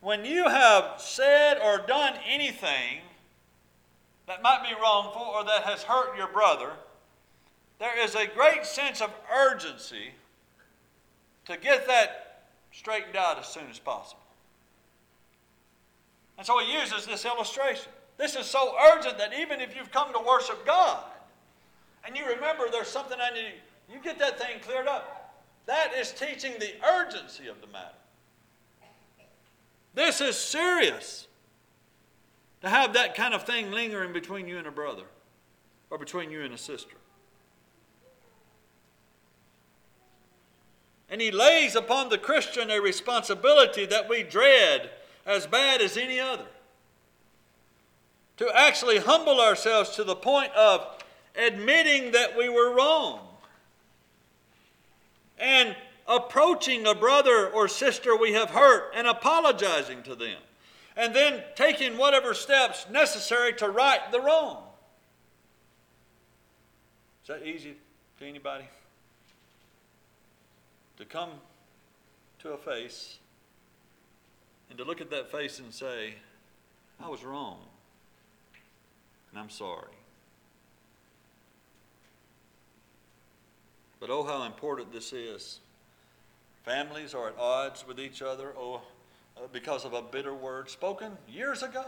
when 0.00 0.24
you 0.24 0.48
have 0.48 1.00
said 1.00 1.58
or 1.62 1.84
done 1.86 2.14
anything 2.26 3.00
that 4.26 4.42
might 4.42 4.62
be 4.62 4.74
wrongful 4.80 5.22
or 5.22 5.44
that 5.44 5.64
has 5.64 5.82
hurt 5.82 6.16
your 6.16 6.28
brother, 6.28 6.70
there 7.78 8.02
is 8.02 8.14
a 8.14 8.28
great 8.28 8.64
sense 8.64 9.00
of 9.00 9.10
urgency 9.34 10.12
to 11.46 11.56
get 11.56 11.86
that 11.86 12.44
straightened 12.72 13.16
out 13.16 13.38
as 13.38 13.46
soon 13.46 13.64
as 13.70 13.78
possible. 13.78 14.22
And 16.38 16.46
so 16.46 16.58
he 16.58 16.72
uses 16.72 17.06
this 17.06 17.24
illustration. 17.24 17.90
This 18.16 18.36
is 18.36 18.46
so 18.46 18.74
urgent 18.92 19.18
that 19.18 19.32
even 19.34 19.60
if 19.60 19.76
you've 19.76 19.90
come 19.90 20.12
to 20.12 20.20
worship 20.20 20.64
God 20.64 21.04
and 22.06 22.16
you 22.16 22.26
remember 22.26 22.64
there's 22.70 22.88
something 22.88 23.18
I 23.20 23.34
need, 23.34 23.54
you 23.92 24.00
get 24.02 24.18
that 24.18 24.38
thing 24.38 24.60
cleared 24.60 24.86
up. 24.86 25.40
That 25.66 25.92
is 25.94 26.12
teaching 26.12 26.54
the 26.58 26.72
urgency 26.86 27.48
of 27.48 27.60
the 27.60 27.66
matter. 27.68 27.94
This 29.94 30.20
is 30.20 30.36
serious 30.36 31.26
to 32.62 32.68
have 32.68 32.94
that 32.94 33.14
kind 33.14 33.34
of 33.34 33.44
thing 33.44 33.70
lingering 33.70 34.12
between 34.12 34.48
you 34.48 34.58
and 34.58 34.66
a 34.66 34.70
brother 34.70 35.04
or 35.90 35.98
between 35.98 36.30
you 36.30 36.42
and 36.42 36.54
a 36.54 36.58
sister. 36.58 36.96
And 41.12 41.20
he 41.20 41.30
lays 41.30 41.76
upon 41.76 42.08
the 42.08 42.16
Christian 42.16 42.70
a 42.70 42.80
responsibility 42.80 43.84
that 43.84 44.08
we 44.08 44.22
dread 44.22 44.88
as 45.26 45.46
bad 45.46 45.82
as 45.82 45.98
any 45.98 46.18
other. 46.18 46.46
To 48.38 48.50
actually 48.54 48.96
humble 48.96 49.38
ourselves 49.38 49.90
to 49.90 50.04
the 50.04 50.16
point 50.16 50.52
of 50.54 50.86
admitting 51.36 52.12
that 52.12 52.34
we 52.34 52.48
were 52.48 52.74
wrong 52.74 53.20
and 55.36 55.76
approaching 56.08 56.86
a 56.86 56.94
brother 56.94 57.46
or 57.50 57.68
sister 57.68 58.16
we 58.16 58.32
have 58.32 58.48
hurt 58.48 58.92
and 58.94 59.06
apologizing 59.06 60.02
to 60.04 60.14
them, 60.14 60.38
and 60.96 61.14
then 61.14 61.42
taking 61.56 61.98
whatever 61.98 62.32
steps 62.32 62.86
necessary 62.90 63.52
to 63.52 63.68
right 63.68 64.00
the 64.12 64.20
wrong. 64.20 64.62
Is 67.22 67.28
that 67.28 67.46
easy 67.46 67.76
to 68.18 68.24
anybody? 68.24 68.64
To 70.98 71.04
come 71.04 71.30
to 72.40 72.50
a 72.52 72.58
face 72.58 73.18
and 74.68 74.78
to 74.78 74.84
look 74.84 75.00
at 75.00 75.10
that 75.10 75.30
face 75.30 75.58
and 75.58 75.72
say, 75.72 76.14
I 77.00 77.08
was 77.08 77.24
wrong, 77.24 77.58
and 79.30 79.40
I'm 79.40 79.50
sorry. 79.50 79.92
But 84.00 84.10
oh, 84.10 84.24
how 84.24 84.44
important 84.44 84.92
this 84.92 85.12
is. 85.12 85.60
Families 86.64 87.14
are 87.14 87.28
at 87.28 87.38
odds 87.38 87.86
with 87.86 88.00
each 88.00 88.22
other 88.22 88.52
oh, 88.56 88.82
uh, 89.36 89.42
because 89.52 89.84
of 89.84 89.92
a 89.92 90.02
bitter 90.02 90.34
word 90.34 90.70
spoken 90.70 91.12
years 91.28 91.62
ago. 91.62 91.84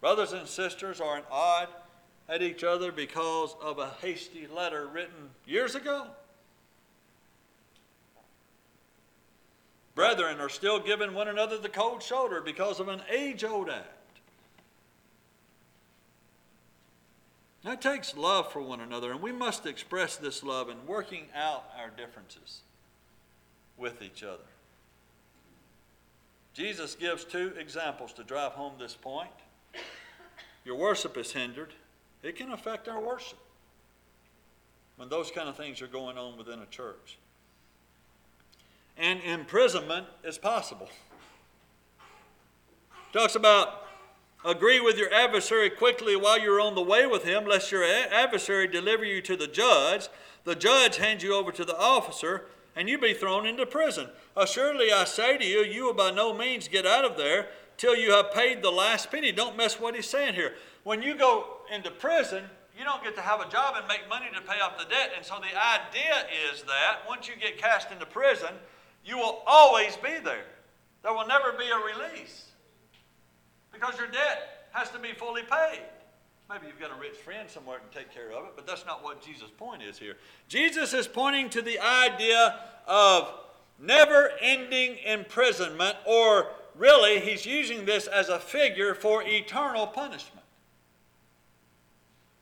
Brothers 0.00 0.32
and 0.32 0.46
sisters 0.46 1.00
are 1.00 1.18
at 1.18 1.26
odds 1.30 1.72
at 2.28 2.42
each 2.42 2.64
other 2.64 2.90
because 2.90 3.54
of 3.62 3.78
a 3.78 3.90
hasty 4.00 4.46
letter 4.46 4.86
written 4.86 5.30
years 5.46 5.74
ago. 5.74 6.06
Brethren 9.96 10.40
are 10.40 10.50
still 10.50 10.78
giving 10.78 11.14
one 11.14 11.26
another 11.26 11.56
the 11.56 11.70
cold 11.70 12.02
shoulder 12.02 12.42
because 12.42 12.80
of 12.80 12.88
an 12.88 13.00
age 13.10 13.42
old 13.42 13.70
act. 13.70 13.86
That 17.64 17.80
takes 17.80 18.14
love 18.14 18.52
for 18.52 18.60
one 18.60 18.80
another, 18.80 19.10
and 19.10 19.22
we 19.22 19.32
must 19.32 19.64
express 19.64 20.16
this 20.16 20.44
love 20.44 20.68
in 20.68 20.86
working 20.86 21.24
out 21.34 21.64
our 21.80 21.88
differences 21.88 22.60
with 23.78 24.02
each 24.02 24.22
other. 24.22 24.44
Jesus 26.52 26.94
gives 26.94 27.24
two 27.24 27.54
examples 27.58 28.12
to 28.12 28.22
drive 28.22 28.52
home 28.52 28.74
this 28.78 28.94
point. 28.94 29.30
Your 30.66 30.76
worship 30.76 31.16
is 31.16 31.32
hindered, 31.32 31.72
it 32.22 32.36
can 32.36 32.52
affect 32.52 32.86
our 32.86 33.00
worship 33.00 33.38
when 34.96 35.08
those 35.08 35.30
kind 35.30 35.48
of 35.48 35.56
things 35.56 35.80
are 35.80 35.86
going 35.86 36.18
on 36.18 36.36
within 36.36 36.60
a 36.60 36.66
church 36.66 37.16
and 38.98 39.20
imprisonment 39.20 40.06
is 40.24 40.38
possible. 40.38 40.88
Talks 43.12 43.34
about 43.34 43.86
agree 44.44 44.80
with 44.80 44.96
your 44.96 45.12
adversary 45.12 45.70
quickly 45.70 46.16
while 46.16 46.38
you're 46.38 46.60
on 46.60 46.74
the 46.74 46.82
way 46.82 47.06
with 47.06 47.24
him, 47.24 47.46
lest 47.46 47.72
your 47.72 47.84
adversary 47.84 48.68
deliver 48.68 49.04
you 49.04 49.20
to 49.22 49.36
the 49.36 49.46
judge. 49.46 50.08
The 50.44 50.54
judge 50.54 50.98
hands 50.98 51.22
you 51.22 51.34
over 51.34 51.50
to 51.52 51.64
the 51.64 51.76
officer, 51.76 52.46
and 52.76 52.88
you 52.88 52.98
be 52.98 53.14
thrown 53.14 53.46
into 53.46 53.66
prison. 53.66 54.08
Assuredly, 54.36 54.92
I 54.92 55.04
say 55.04 55.38
to 55.38 55.44
you, 55.44 55.60
you 55.60 55.86
will 55.86 55.94
by 55.94 56.10
no 56.10 56.32
means 56.32 56.68
get 56.68 56.86
out 56.86 57.04
of 57.04 57.16
there 57.16 57.48
till 57.76 57.96
you 57.96 58.12
have 58.12 58.32
paid 58.32 58.62
the 58.62 58.70
last 58.70 59.10
penny. 59.10 59.32
Don't 59.32 59.56
miss 59.56 59.80
what 59.80 59.94
he's 59.94 60.08
saying 60.08 60.34
here. 60.34 60.54
When 60.84 61.02
you 61.02 61.16
go 61.16 61.58
into 61.74 61.90
prison, 61.90 62.44
you 62.78 62.84
don't 62.84 63.02
get 63.02 63.16
to 63.16 63.22
have 63.22 63.40
a 63.40 63.48
job 63.48 63.74
and 63.76 63.88
make 63.88 64.08
money 64.08 64.26
to 64.34 64.40
pay 64.42 64.60
off 64.60 64.78
the 64.78 64.84
debt. 64.84 65.10
And 65.16 65.24
so 65.24 65.36
the 65.36 65.46
idea 65.46 66.26
is 66.52 66.62
that 66.62 66.98
once 67.08 67.26
you 67.26 67.34
get 67.40 67.58
cast 67.58 67.90
into 67.90 68.06
prison, 68.06 68.50
you 69.06 69.16
will 69.16 69.42
always 69.46 69.96
be 69.96 70.18
there. 70.22 70.44
There 71.02 71.12
will 71.14 71.26
never 71.26 71.52
be 71.52 71.64
a 71.68 71.78
release 72.08 72.46
because 73.72 73.96
your 73.96 74.08
debt 74.08 74.68
has 74.72 74.90
to 74.90 74.98
be 74.98 75.12
fully 75.12 75.42
paid. 75.42 75.80
Maybe 76.50 76.66
you've 76.66 76.80
got 76.80 76.96
a 76.96 77.00
rich 77.00 77.16
friend 77.16 77.48
somewhere 77.48 77.78
to 77.78 77.98
take 77.98 78.12
care 78.12 78.30
of 78.32 78.44
it, 78.44 78.52
but 78.54 78.66
that's 78.66 78.86
not 78.86 79.02
what 79.02 79.22
Jesus' 79.22 79.50
point 79.56 79.82
is 79.82 79.98
here. 79.98 80.16
Jesus 80.48 80.94
is 80.94 81.08
pointing 81.08 81.50
to 81.50 81.62
the 81.62 81.78
idea 81.80 82.60
of 82.86 83.32
never 83.80 84.30
ending 84.40 84.98
imprisonment, 85.04 85.96
or 86.04 86.48
really, 86.76 87.20
he's 87.20 87.46
using 87.46 87.84
this 87.84 88.06
as 88.06 88.28
a 88.28 88.38
figure 88.38 88.94
for 88.94 89.24
eternal 89.24 89.88
punishment. 89.88 90.44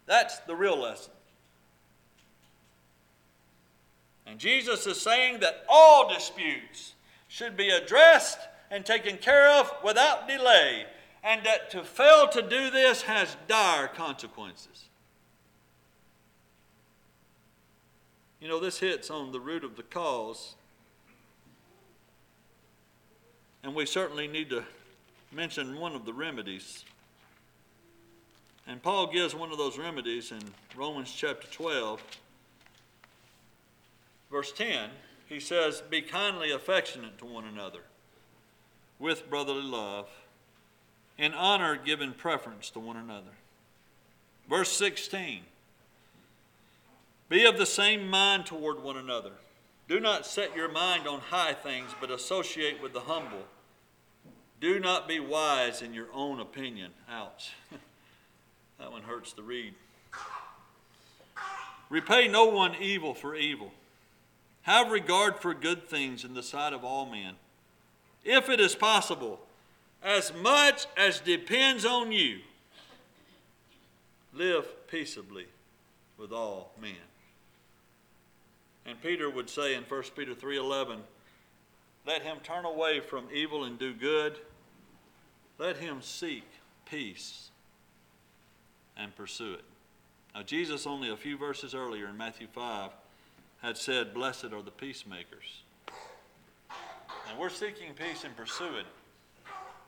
That's 0.06 0.38
the 0.40 0.54
real 0.54 0.78
lesson. 0.78 1.13
And 4.26 4.38
Jesus 4.38 4.86
is 4.86 5.00
saying 5.00 5.40
that 5.40 5.64
all 5.68 6.12
disputes 6.12 6.94
should 7.28 7.56
be 7.56 7.68
addressed 7.68 8.38
and 8.70 8.84
taken 8.84 9.18
care 9.18 9.48
of 9.48 9.70
without 9.84 10.26
delay, 10.26 10.84
and 11.22 11.44
that 11.44 11.70
to 11.70 11.84
fail 11.84 12.28
to 12.28 12.42
do 12.42 12.70
this 12.70 13.02
has 13.02 13.36
dire 13.46 13.88
consequences. 13.88 14.88
You 18.40 18.48
know, 18.48 18.60
this 18.60 18.78
hits 18.78 19.10
on 19.10 19.32
the 19.32 19.40
root 19.40 19.64
of 19.64 19.76
the 19.76 19.82
cause. 19.82 20.54
And 23.62 23.74
we 23.74 23.86
certainly 23.86 24.28
need 24.28 24.50
to 24.50 24.64
mention 25.32 25.80
one 25.80 25.94
of 25.94 26.04
the 26.04 26.12
remedies. 26.12 26.84
And 28.66 28.82
Paul 28.82 29.06
gives 29.06 29.34
one 29.34 29.50
of 29.50 29.56
those 29.56 29.78
remedies 29.78 30.30
in 30.30 30.40
Romans 30.76 31.10
chapter 31.10 31.46
12, 31.48 32.02
verse 34.34 34.50
10. 34.50 34.90
He 35.26 35.38
says, 35.38 35.80
Be 35.80 36.02
kindly 36.02 36.50
affectionate 36.50 37.18
to 37.18 37.24
one 37.24 37.44
another 37.44 37.82
with 38.98 39.30
brotherly 39.30 39.62
love, 39.62 40.08
in 41.16 41.32
honor 41.32 41.76
giving 41.76 42.12
preference 42.12 42.68
to 42.70 42.80
one 42.80 42.96
another. 42.96 43.30
Verse 44.50 44.72
16 44.72 45.42
Be 47.28 47.44
of 47.44 47.58
the 47.58 47.64
same 47.64 48.10
mind 48.10 48.44
toward 48.44 48.82
one 48.82 48.96
another. 48.96 49.30
Do 49.88 50.00
not 50.00 50.26
set 50.26 50.56
your 50.56 50.68
mind 50.68 51.06
on 51.06 51.20
high 51.20 51.52
things, 51.52 51.92
but 52.00 52.10
associate 52.10 52.82
with 52.82 52.92
the 52.92 53.00
humble. 53.00 53.44
Do 54.60 54.80
not 54.80 55.06
be 55.06 55.20
wise 55.20 55.80
in 55.80 55.94
your 55.94 56.08
own 56.12 56.40
opinion. 56.40 56.90
Ouch. 57.08 57.52
that 58.80 58.90
one 58.90 59.02
hurts 59.02 59.32
to 59.34 59.42
read. 59.42 59.74
Repay 61.88 62.26
no 62.26 62.46
one 62.46 62.74
evil 62.80 63.14
for 63.14 63.36
evil. 63.36 63.70
Have 64.64 64.90
regard 64.90 65.38
for 65.40 65.52
good 65.54 65.88
things 65.88 66.24
in 66.24 66.34
the 66.34 66.42
sight 66.42 66.72
of 66.72 66.84
all 66.84 67.06
men. 67.06 67.34
If 68.24 68.48
it 68.48 68.60
is 68.60 68.74
possible, 68.74 69.40
as 70.02 70.32
much 70.34 70.86
as 70.96 71.20
depends 71.20 71.84
on 71.84 72.12
you, 72.12 72.40
live 74.32 74.66
peaceably 74.88 75.46
with 76.16 76.32
all 76.32 76.72
men. 76.80 76.92
And 78.86 79.00
Peter 79.02 79.28
would 79.28 79.50
say 79.50 79.74
in 79.74 79.84
1 79.84 80.02
Peter 80.16 80.34
3:11, 80.34 81.04
let 82.06 82.22
him 82.22 82.40
turn 82.40 82.64
away 82.64 83.00
from 83.00 83.28
evil 83.32 83.64
and 83.64 83.78
do 83.78 83.92
good. 83.92 84.38
Let 85.58 85.76
him 85.76 86.00
seek 86.00 86.44
peace 86.86 87.50
and 88.96 89.14
pursue 89.14 89.54
it. 89.54 89.64
Now 90.34 90.42
Jesus 90.42 90.86
only 90.86 91.10
a 91.10 91.16
few 91.16 91.36
verses 91.36 91.74
earlier 91.74 92.08
in 92.08 92.16
Matthew 92.16 92.46
5 92.46 92.90
had 93.64 93.78
said, 93.78 94.12
"Blessed 94.12 94.52
are 94.52 94.62
the 94.62 94.70
peacemakers." 94.70 95.62
And 97.28 97.38
we're 97.38 97.48
seeking 97.48 97.94
peace 97.94 98.22
and 98.24 98.36
pursuing 98.36 98.74
it. 98.76 98.86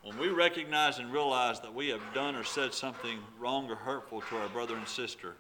when 0.06 0.16
we 0.18 0.28
recognize 0.28 1.00
and 1.00 1.12
realize 1.12 1.58
that 1.58 1.74
we 1.74 1.88
have 1.88 2.00
done 2.14 2.36
or 2.36 2.44
said 2.44 2.72
something 2.72 3.18
wrong 3.40 3.68
or 3.68 3.74
hurtful 3.74 4.20
to 4.20 4.36
our 4.36 4.48
brother 4.48 4.76
and 4.76 4.86
sister, 4.86 5.34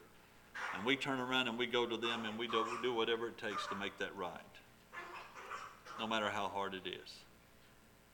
and 0.74 0.84
we 0.84 0.96
turn 0.96 1.20
around 1.20 1.46
and 1.46 1.56
we 1.56 1.66
go 1.66 1.86
to 1.86 1.96
them 1.96 2.24
and 2.24 2.36
we 2.36 2.48
do, 2.48 2.64
we 2.64 2.82
do 2.82 2.92
whatever 2.92 3.28
it 3.28 3.38
takes 3.38 3.64
to 3.68 3.76
make 3.76 3.96
that 3.98 4.14
right, 4.16 4.40
no 6.00 6.06
matter 6.06 6.28
how 6.28 6.48
hard 6.48 6.74
it 6.74 6.84
is. 6.84 7.14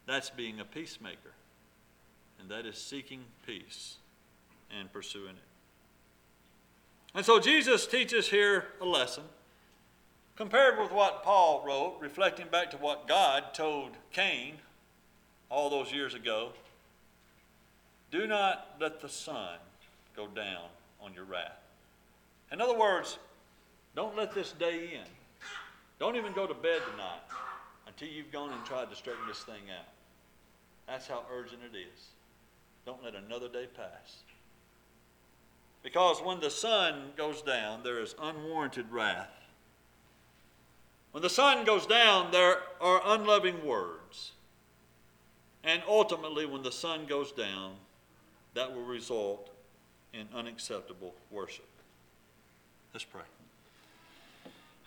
That's 0.04 0.28
being 0.28 0.60
a 0.60 0.64
peacemaker, 0.66 1.32
and 2.38 2.50
that 2.50 2.66
is 2.66 2.76
seeking 2.76 3.24
peace 3.46 3.96
and 4.78 4.92
pursuing 4.92 5.36
it. 5.36 5.48
And 7.14 7.24
so 7.24 7.40
Jesus 7.40 7.86
teaches 7.86 8.28
here 8.28 8.66
a 8.78 8.84
lesson. 8.84 9.24
Compared 10.36 10.78
with 10.78 10.90
what 10.92 11.22
Paul 11.22 11.62
wrote, 11.66 11.98
reflecting 12.00 12.48
back 12.48 12.70
to 12.70 12.78
what 12.78 13.06
God 13.06 13.52
told 13.52 13.90
Cain 14.12 14.54
all 15.50 15.68
those 15.68 15.92
years 15.92 16.14
ago, 16.14 16.52
do 18.10 18.26
not 18.26 18.76
let 18.80 19.00
the 19.00 19.08
sun 19.08 19.58
go 20.16 20.26
down 20.26 20.64
on 21.02 21.14
your 21.14 21.24
wrath. 21.24 21.58
In 22.50 22.60
other 22.60 22.78
words, 22.78 23.18
don't 23.94 24.16
let 24.16 24.34
this 24.34 24.52
day 24.52 24.90
in. 24.94 25.08
Don't 25.98 26.16
even 26.16 26.32
go 26.32 26.46
to 26.46 26.54
bed 26.54 26.80
tonight 26.90 27.20
until 27.86 28.08
you've 28.08 28.32
gone 28.32 28.52
and 28.52 28.64
tried 28.64 28.90
to 28.90 28.96
straighten 28.96 29.26
this 29.28 29.42
thing 29.44 29.70
out. 29.70 29.86
That's 30.86 31.06
how 31.06 31.22
urgent 31.32 31.60
it 31.72 31.76
is. 31.76 32.08
Don't 32.84 33.02
let 33.04 33.14
another 33.14 33.48
day 33.48 33.66
pass. 33.76 34.16
Because 35.82 36.20
when 36.20 36.40
the 36.40 36.50
sun 36.50 37.10
goes 37.16 37.42
down, 37.42 37.82
there 37.82 38.00
is 38.00 38.14
unwarranted 38.20 38.90
wrath. 38.90 39.41
When 41.12 41.22
the 41.22 41.30
sun 41.30 41.64
goes 41.64 41.86
down, 41.86 42.30
there 42.30 42.56
are 42.80 43.00
unloving 43.04 43.64
words. 43.64 44.32
And 45.62 45.82
ultimately, 45.86 46.46
when 46.46 46.62
the 46.62 46.72
sun 46.72 47.06
goes 47.06 47.32
down, 47.32 47.74
that 48.54 48.74
will 48.74 48.84
result 48.84 49.50
in 50.12 50.26
unacceptable 50.34 51.14
worship. 51.30 51.68
Let's 52.92 53.04
pray. 53.04 53.22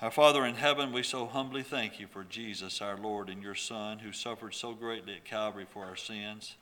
Our 0.02 0.12
Father 0.12 0.46
in 0.46 0.56
heaven, 0.56 0.92
we 0.92 1.04
so 1.04 1.26
humbly 1.26 1.64
thank 1.64 2.00
you 2.00 2.08
for 2.08 2.26
Jesus, 2.26 2.82
our 2.82 2.98
Lord, 2.98 3.30
and 3.30 3.42
your 3.42 3.56
Son, 3.56 4.00
who 4.00 4.12
suffered 4.12 4.54
so 4.54 4.74
greatly 4.74 5.14
at 5.14 5.24
Calvary 5.24 5.66
for 5.70 5.86
our 5.86 5.96
sins. 5.96 6.56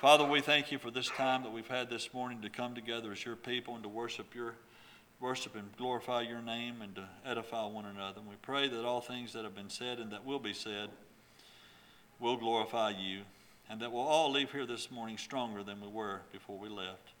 Father, 0.00 0.24
we 0.24 0.40
thank 0.40 0.70
you 0.70 0.78
for 0.78 0.90
this 0.90 1.08
time 1.08 1.42
that 1.42 1.52
we've 1.52 1.66
had 1.66 1.90
this 1.90 2.14
morning 2.14 2.40
to 2.42 2.48
come 2.48 2.74
together 2.74 3.10
as 3.10 3.24
your 3.24 3.36
people 3.36 3.74
and 3.74 3.82
to 3.82 3.88
worship 3.88 4.34
your 4.34 4.54
worship 5.22 5.54
and 5.54 5.74
glorify 5.76 6.20
your 6.20 6.42
name 6.42 6.82
and 6.82 6.96
to 6.96 7.08
edify 7.24 7.64
one 7.64 7.86
another. 7.86 8.18
And 8.18 8.28
we 8.28 8.34
pray 8.42 8.68
that 8.68 8.84
all 8.84 9.00
things 9.00 9.32
that 9.32 9.44
have 9.44 9.54
been 9.54 9.70
said 9.70 9.98
and 9.98 10.10
that 10.10 10.26
will 10.26 10.40
be 10.40 10.52
said 10.52 10.90
will 12.18 12.36
glorify 12.36 12.90
you, 12.90 13.22
and 13.70 13.80
that 13.80 13.90
we'll 13.90 14.02
all 14.02 14.30
leave 14.30 14.52
here 14.52 14.66
this 14.66 14.90
morning 14.90 15.16
stronger 15.16 15.62
than 15.62 15.80
we 15.80 15.88
were 15.88 16.20
before 16.32 16.58
we 16.58 16.68
left. 16.68 17.12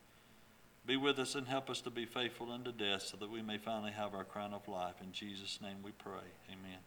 Be 0.84 0.96
with 0.96 1.18
us 1.18 1.36
and 1.36 1.46
help 1.46 1.70
us 1.70 1.80
to 1.82 1.90
be 1.90 2.04
faithful 2.04 2.50
unto 2.50 2.72
death 2.72 3.02
so 3.02 3.16
that 3.16 3.30
we 3.30 3.40
may 3.40 3.58
finally 3.58 3.92
have 3.92 4.14
our 4.14 4.24
crown 4.24 4.52
of 4.52 4.66
life. 4.66 4.94
In 5.02 5.12
Jesus' 5.12 5.60
name 5.62 5.76
we 5.82 5.92
pray. 5.92 6.26
Amen. 6.48 6.78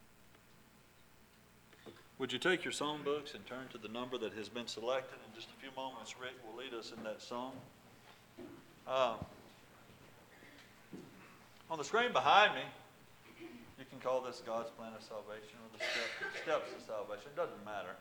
Would 2.20 2.32
you 2.32 2.40
take 2.40 2.64
your 2.64 2.74
song 2.74 3.02
books 3.04 3.34
and 3.34 3.46
turn 3.46 3.68
to 3.72 3.78
the 3.78 3.88
number 3.88 4.18
that 4.18 4.34
has 4.34 4.48
been 4.48 4.68
selected? 4.68 5.18
In 5.28 5.36
just 5.36 5.50
a 5.50 5.62
few 5.62 5.70
moments, 5.76 6.16
Rick 6.20 6.34
will 6.46 6.62
lead 6.62 6.74
us 6.74 6.94
in 6.96 7.04
that 7.04 7.22
song. 7.22 7.54
Uh, 8.88 9.16
on 11.70 11.78
the 11.78 11.84
screen 11.84 12.12
behind 12.14 12.56
me, 12.56 12.62
you 13.80 13.86
can 13.90 14.00
call 14.00 14.22
this 14.22 14.42
God's 14.46 14.70
plan 14.72 14.94
of 14.96 15.04
salvation 15.04 15.58
or 15.64 15.78
the 15.78 15.84
steps, 15.84 16.42
steps 16.44 16.70
of 16.78 16.86
salvation. 16.86 17.28
It 17.34 17.36
doesn't 17.36 17.64
matter. 17.66 17.96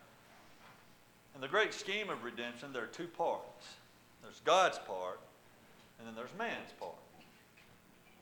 In 1.35 1.41
the 1.41 1.49
great 1.49 1.75
scheme 1.75 2.11
of 2.11 2.23
redemption, 2.23 2.73
there 2.73 2.85
are 2.85 2.89
two 2.89 3.09
parts 3.09 3.67
there's 4.23 4.41
God's 4.45 4.79
part, 4.79 5.21
and 5.99 6.09
then 6.09 6.15
there's 6.15 6.31
man's 6.39 6.73
part. 6.81 6.95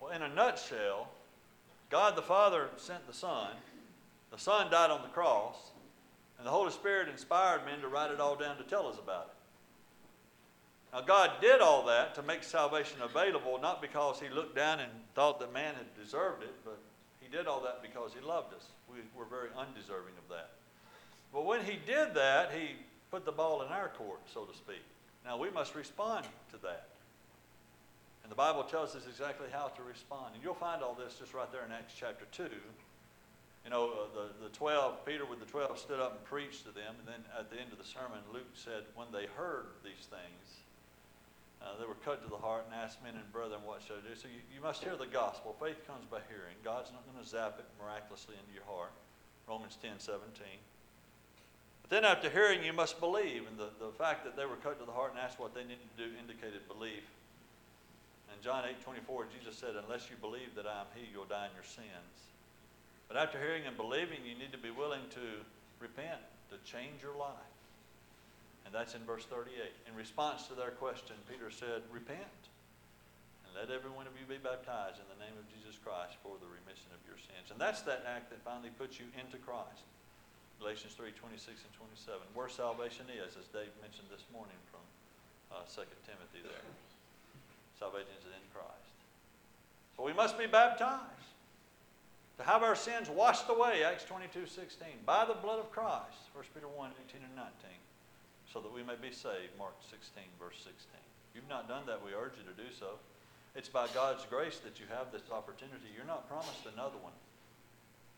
Well, 0.01 0.11
in 0.11 0.23
a 0.23 0.29
nutshell, 0.29 1.09
God 1.91 2.17
the 2.17 2.23
Father 2.23 2.69
sent 2.77 3.07
the 3.07 3.13
Son, 3.13 3.51
the 4.33 4.39
Son 4.39 4.69
died 4.69 4.91
on 4.91 5.03
the 5.03 5.09
cross, 5.09 5.55
and 6.39 6.47
the 6.47 6.51
Holy 6.51 6.73
Spirit 6.73 7.09
inspired 7.09 7.65
men 7.65 7.81
to 7.83 7.89
write 7.89 8.11
it 8.11 8.19
all 8.19 8.35
down 8.35 8.57
to 8.57 8.65
tell 8.65 8.89
us 8.89 8.99
about 8.99 9.31
it. 9.31 9.42
Now, 10.93 11.01
God 11.01 11.31
did 11.41 11.61
all 11.61 11.87
that 11.87 12.15
to 12.17 12.23
make 12.23 12.43
salvation 12.43 12.99
available, 13.03 13.59
not 13.61 13.81
because 13.81 14.21
He 14.21 14.29
looked 14.29 14.55
down 14.55 14.81
and 14.81 14.91
thought 15.15 15.41
that 15.41 15.53
man 15.53 15.75
had 15.75 15.87
deserved 16.03 16.43
it, 16.43 16.55
but 16.65 16.79
He 17.21 17.29
did 17.29 17.47
all 17.47 17.63
that 17.63 17.83
because 17.83 18.13
He 18.13 18.21
loved 18.21 18.53
us. 18.53 18.67
We 18.91 18.99
were 19.17 19.25
very 19.25 19.49
undeserving 19.57 20.15
of 20.19 20.29
that. 20.29 20.51
But 21.33 21.47
when 21.47 21.65
He 21.65 21.79
did 21.87 22.15
that, 22.15 22.53
He 22.53 22.77
put 23.11 23.25
the 23.25 23.33
ball 23.33 23.63
in 23.63 23.69
our 23.69 23.89
court, 23.89 24.21
so 24.33 24.45
to 24.45 24.55
speak. 24.55 24.83
Now, 25.25 25.39
we 25.39 25.51
must 25.51 25.75
respond 25.75 26.27
to 26.51 26.59
that. 26.63 26.89
And 28.23 28.31
the 28.31 28.37
Bible 28.37 28.63
tells 28.63 28.95
us 28.95 29.03
exactly 29.09 29.49
how 29.51 29.69
to 29.69 29.83
respond. 29.83 30.35
And 30.35 30.43
you'll 30.43 30.55
find 30.55 30.83
all 30.83 30.95
this 30.95 31.17
just 31.19 31.35
right 31.35 31.51
there 31.51 31.65
in 31.65 31.73
Acts 31.73 31.95
chapter 31.97 32.27
2. 32.33 32.45
You 33.65 33.71
know, 33.71 33.91
uh, 33.91 34.29
the, 34.43 34.49
the 34.49 34.55
12, 34.55 35.07
Peter 35.07 35.25
with 35.25 35.39
the 35.39 35.47
12 35.47 35.79
stood 35.79 36.01
up 36.01 36.19
and 36.19 36.25
preached 36.25 36.67
to 36.67 36.73
them. 36.73 36.95
And 36.99 37.07
then 37.07 37.23
at 37.39 37.51
the 37.51 37.59
end 37.59 37.73
of 37.73 37.79
the 37.79 37.85
sermon, 37.85 38.19
Luke 38.33 38.51
said, 38.55 38.85
when 38.95 39.09
they 39.13 39.27
heard 39.37 39.67
these 39.85 40.07
things, 40.11 40.62
uh, 41.63 41.79
they 41.79 41.87
were 41.87 41.99
cut 42.03 42.23
to 42.23 42.29
the 42.29 42.39
heart 42.39 42.67
and 42.67 42.75
asked 42.75 43.03
men 43.03 43.15
and 43.15 43.27
brethren, 43.31 43.63
what 43.65 43.83
shall 43.83 43.97
I 43.97 44.05
do? 44.05 44.19
So 44.19 44.27
you, 44.27 44.43
you 44.51 44.61
must 44.61 44.83
hear 44.83 44.99
the 44.99 45.07
gospel. 45.07 45.55
Faith 45.63 45.79
comes 45.87 46.05
by 46.11 46.19
hearing. 46.27 46.59
God's 46.67 46.91
not 46.91 47.07
going 47.07 47.23
to 47.23 47.27
zap 47.27 47.63
it 47.63 47.67
miraculously 47.79 48.35
into 48.35 48.51
your 48.51 48.67
heart. 48.67 48.91
Romans 49.47 49.79
10, 49.79 49.99
17. 49.99 50.27
But 51.83 51.91
then 51.91 52.05
after 52.05 52.31
hearing, 52.31 52.63
you 52.63 52.73
must 52.75 52.99
believe. 52.99 53.47
And 53.47 53.55
the, 53.59 53.71
the 53.79 53.95
fact 53.95 54.27
that 54.27 54.35
they 54.37 54.47
were 54.47 54.59
cut 54.59 54.79
to 54.83 54.87
the 54.87 54.95
heart 54.95 55.15
and 55.15 55.21
asked 55.23 55.39
what 55.39 55.55
they 55.55 55.63
needed 55.63 55.87
to 55.95 55.99
do 55.99 56.09
indicated 56.19 56.67
belief. 56.67 57.07
In 58.31 58.39
John 58.43 58.65
8, 58.67 58.83
24, 58.83 59.27
Jesus 59.39 59.55
said, 59.55 59.79
unless 59.79 60.11
you 60.11 60.17
believe 60.19 60.57
that 60.57 60.67
I 60.67 60.83
am 60.83 60.91
he, 60.99 61.07
you'll 61.13 61.31
die 61.31 61.47
in 61.47 61.55
your 61.55 61.67
sins. 61.67 62.17
But 63.07 63.17
after 63.17 63.39
hearing 63.39 63.67
and 63.67 63.77
believing, 63.77 64.25
you 64.25 64.35
need 64.35 64.53
to 64.53 64.59
be 64.59 64.71
willing 64.71 65.05
to 65.15 65.45
repent, 65.79 66.23
to 66.51 66.57
change 66.65 67.03
your 67.03 67.15
life. 67.15 67.53
And 68.65 68.71
that's 68.73 68.95
in 68.95 69.03
verse 69.05 69.27
38. 69.27 69.53
In 69.87 69.95
response 69.95 70.47
to 70.49 70.55
their 70.55 70.73
question, 70.73 71.17
Peter 71.29 71.51
said, 71.51 71.85
Repent, 71.93 72.41
and 73.45 73.53
let 73.53 73.69
every 73.69 73.93
one 73.93 74.09
of 74.09 74.15
you 74.17 74.25
be 74.25 74.41
baptized 74.41 75.03
in 75.03 75.09
the 75.13 75.21
name 75.21 75.37
of 75.37 75.45
Jesus 75.53 75.77
Christ 75.83 76.17
for 76.25 76.39
the 76.41 76.49
remission 76.49 76.89
of 76.95 77.03
your 77.05 77.21
sins. 77.21 77.53
And 77.53 77.61
that's 77.61 77.85
that 77.85 78.07
act 78.09 78.33
that 78.33 78.41
finally 78.47 78.73
puts 78.79 78.97
you 78.97 79.07
into 79.19 79.37
Christ. 79.43 79.85
Galatians 80.63 80.95
3 80.95 81.11
26 81.11 81.59
and 81.67 81.73
27. 81.75 82.23
Where 82.39 82.47
salvation 82.47 83.11
is, 83.11 83.35
as 83.35 83.51
Dave 83.51 83.75
mentioned 83.83 84.07
this 84.09 84.23
morning 84.31 84.57
from 84.71 84.81
uh, 85.53 85.67
2 85.69 85.83
Timothy 86.07 86.41
there. 86.41 86.65
Salvation 87.77 88.15
is 88.15 88.31
in 88.31 88.45
Christ. 88.55 88.95
So 89.97 90.07
we 90.07 90.15
must 90.15 90.39
be 90.39 90.47
baptized. 90.47 91.03
To 92.39 92.45
have 92.45 92.63
our 92.63 92.75
sins 92.75 93.11
washed 93.11 93.49
away, 93.51 93.85
Acts 93.85 94.05
22, 94.05 94.47
16, 94.47 95.05
by 95.05 95.25
the 95.25 95.35
blood 95.35 95.59
of 95.59 95.71
Christ, 95.71 96.33
1 96.33 96.45
Peter 96.55 96.67
1, 96.67 96.91
18 97.11 97.21
and 97.23 97.37
19, 97.37 97.53
so 98.53 98.61
that 98.61 98.73
we 98.73 98.85
may 98.85 99.01
be 99.01 99.09
saved, 99.09 99.57
Mark 99.57 99.75
16, 99.89 100.23
verse 100.37 100.61
16. 100.61 100.77
If 101.33 101.41
you've 101.41 101.49
not 101.49 101.69
done 101.69 101.89
that, 101.89 102.05
we 102.05 102.13
urge 102.13 102.37
you 102.37 102.45
to 102.45 102.57
do 102.57 102.69
so. 102.77 103.01
It's 103.57 103.69
by 103.69 103.89
God's 103.97 104.25
grace 104.29 104.61
that 104.65 104.77
you 104.77 104.87
have 104.93 105.09
this 105.13 105.25
opportunity. 105.33 105.89
You're 105.97 106.09
not 106.09 106.29
promised 106.29 106.69
another 106.69 107.01
one. 107.01 107.17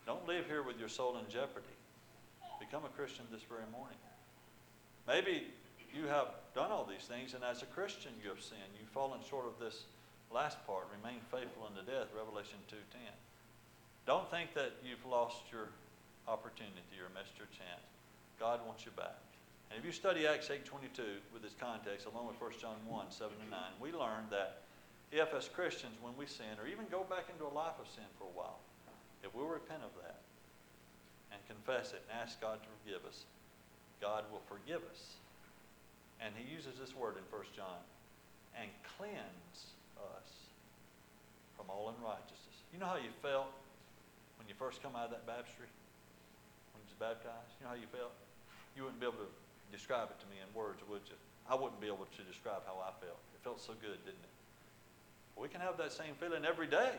Don't 0.05 0.27
live 0.27 0.45
here 0.47 0.63
with 0.63 0.79
your 0.79 0.91
soul 0.91 1.15
in 1.17 1.25
jeopardy. 1.31 1.71
Become 2.59 2.83
a 2.83 2.93
Christian 2.93 3.25
this 3.31 3.43
very 3.47 3.67
morning. 3.71 3.99
Maybe 5.07 5.51
you 5.95 6.07
have 6.07 6.35
done 6.53 6.71
all 6.71 6.83
these 6.83 7.07
things, 7.07 7.33
and 7.33 7.43
as 7.43 7.63
a 7.63 7.69
Christian 7.71 8.11
you 8.23 8.29
have 8.29 8.43
sinned. 8.43 8.75
You've 8.79 8.91
fallen 8.91 9.19
short 9.23 9.47
of 9.47 9.55
this 9.59 9.87
last 10.31 10.59
part, 10.67 10.87
remain 10.91 11.19
faithful 11.31 11.67
unto 11.67 11.83
death, 11.83 12.11
Revelation 12.11 12.59
2.10. 12.67 12.99
Don't 14.05 14.29
think 14.29 14.53
that 14.53 14.75
you've 14.83 15.03
lost 15.07 15.47
your 15.51 15.71
opportunity 16.27 16.99
or 16.99 17.07
missed 17.15 17.37
your 17.37 17.47
chance. 17.55 17.87
God 18.39 18.59
wants 18.67 18.85
you 18.85 18.91
back. 18.95 19.19
And 19.69 19.79
if 19.79 19.85
you 19.85 19.91
study 19.91 20.27
Acts 20.27 20.47
8.22 20.47 21.25
with 21.33 21.43
its 21.43 21.55
context, 21.59 22.05
along 22.05 22.27
with 22.27 22.39
1 22.39 22.51
John 22.61 22.77
1, 22.87 23.11
7 23.11 23.33
and 23.41 23.51
9, 23.51 23.59
we 23.81 23.91
learn 23.91 24.29
that 24.29 24.61
if 25.11 25.33
as 25.33 25.47
Christians, 25.47 25.95
when 26.01 26.13
we 26.17 26.25
sin, 26.25 26.59
or 26.61 26.67
even 26.67 26.85
go 26.91 27.03
back 27.05 27.29
into 27.31 27.45
a 27.45 27.53
life 27.53 27.77
of 27.79 27.87
sin 27.89 28.07
for 28.17 28.25
a 28.25 28.35
while, 28.35 28.59
if 29.23 29.33
we'll 29.33 29.49
repent 29.49 29.81
of 29.81 29.93
that 30.03 30.21
and 31.33 31.41
confess 31.49 31.91
it 31.93 32.05
and 32.05 32.19
ask 32.21 32.39
God 32.39 32.61
to 32.61 32.69
forgive 32.81 33.05
us, 33.05 33.25
God 34.01 34.23
will 34.31 34.43
forgive 34.47 34.83
us. 34.91 35.17
And 36.21 36.31
he 36.37 36.45
uses 36.47 36.77
this 36.79 36.95
word 36.95 37.17
in 37.17 37.25
1 37.27 37.55
John, 37.55 37.81
and 38.55 38.71
cleanse 38.95 39.75
us 39.99 40.29
from 41.57 41.67
all 41.67 41.91
unrighteousness. 41.91 42.63
You 42.71 42.79
know 42.79 42.87
how 42.87 42.99
you 42.99 43.11
felt 43.19 43.51
when 44.39 44.47
you 44.47 44.55
first 44.55 44.83
come 44.83 44.95
out 44.95 45.11
of 45.11 45.11
that 45.11 45.27
baptistry? 45.27 45.67
When 46.71 46.79
you 46.83 46.91
was 46.91 46.99
baptized? 46.99 47.51
You 47.59 47.67
know 47.67 47.75
how 47.75 47.79
you 47.79 47.91
felt? 47.91 48.15
You 48.75 48.83
wouldn't 48.83 48.99
be 48.99 49.07
able 49.07 49.23
to 49.23 49.31
describe 49.71 50.09
it 50.11 50.19
to 50.19 50.27
me 50.27 50.37
in 50.41 50.47
words, 50.53 50.81
would 50.89 51.05
you? 51.07 51.17
I 51.49 51.53
wouldn't 51.53 51.79
be 51.79 51.87
able 51.87 52.09
to 52.09 52.21
describe 52.25 52.65
how 52.65 52.81
I 52.81 52.91
felt. 52.99 53.21
It 53.37 53.41
felt 53.45 53.61
so 53.61 53.73
good, 53.77 54.01
didn't 54.05 54.21
it? 54.21 54.33
We 55.37 55.47
can 55.47 55.61
have 55.61 55.77
that 55.77 55.91
same 55.91 56.15
feeling 56.17 56.45
every 56.45 56.67
day. 56.67 56.95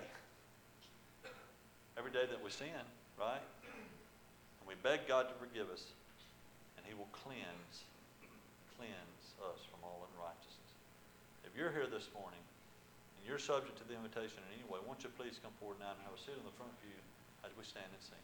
Every 1.96 2.12
day 2.12 2.28
that 2.28 2.38
we 2.44 2.52
sin, 2.52 2.84
right? 3.16 3.40
And 4.60 4.64
we 4.68 4.76
beg 4.84 5.08
God 5.08 5.32
to 5.32 5.34
forgive 5.40 5.72
us, 5.72 5.88
and 6.76 6.84
He 6.84 6.92
will 6.92 7.08
cleanse, 7.10 7.88
cleanse 8.76 9.24
us 9.40 9.64
from 9.72 9.80
all 9.80 10.04
unrighteousness. 10.12 10.70
If 11.48 11.56
you're 11.56 11.72
here 11.72 11.88
this 11.88 12.12
morning, 12.12 12.44
and 13.16 13.24
you're 13.24 13.40
subject 13.40 13.80
to 13.80 13.84
the 13.88 13.96
invitation 13.96 14.44
in 14.46 14.60
any 14.60 14.66
way, 14.68 14.78
won't 14.84 15.00
you 15.00 15.10
please 15.16 15.40
come 15.40 15.56
forward 15.56 15.80
now 15.80 15.96
and 15.96 16.00
have 16.04 16.14
a 16.14 16.20
seat 16.20 16.36
in 16.36 16.44
the 16.44 16.54
front 16.60 16.70
pew 16.84 16.94
as 17.42 17.50
we 17.56 17.64
stand 17.64 17.88
and 17.88 18.04
sing? 18.04 18.14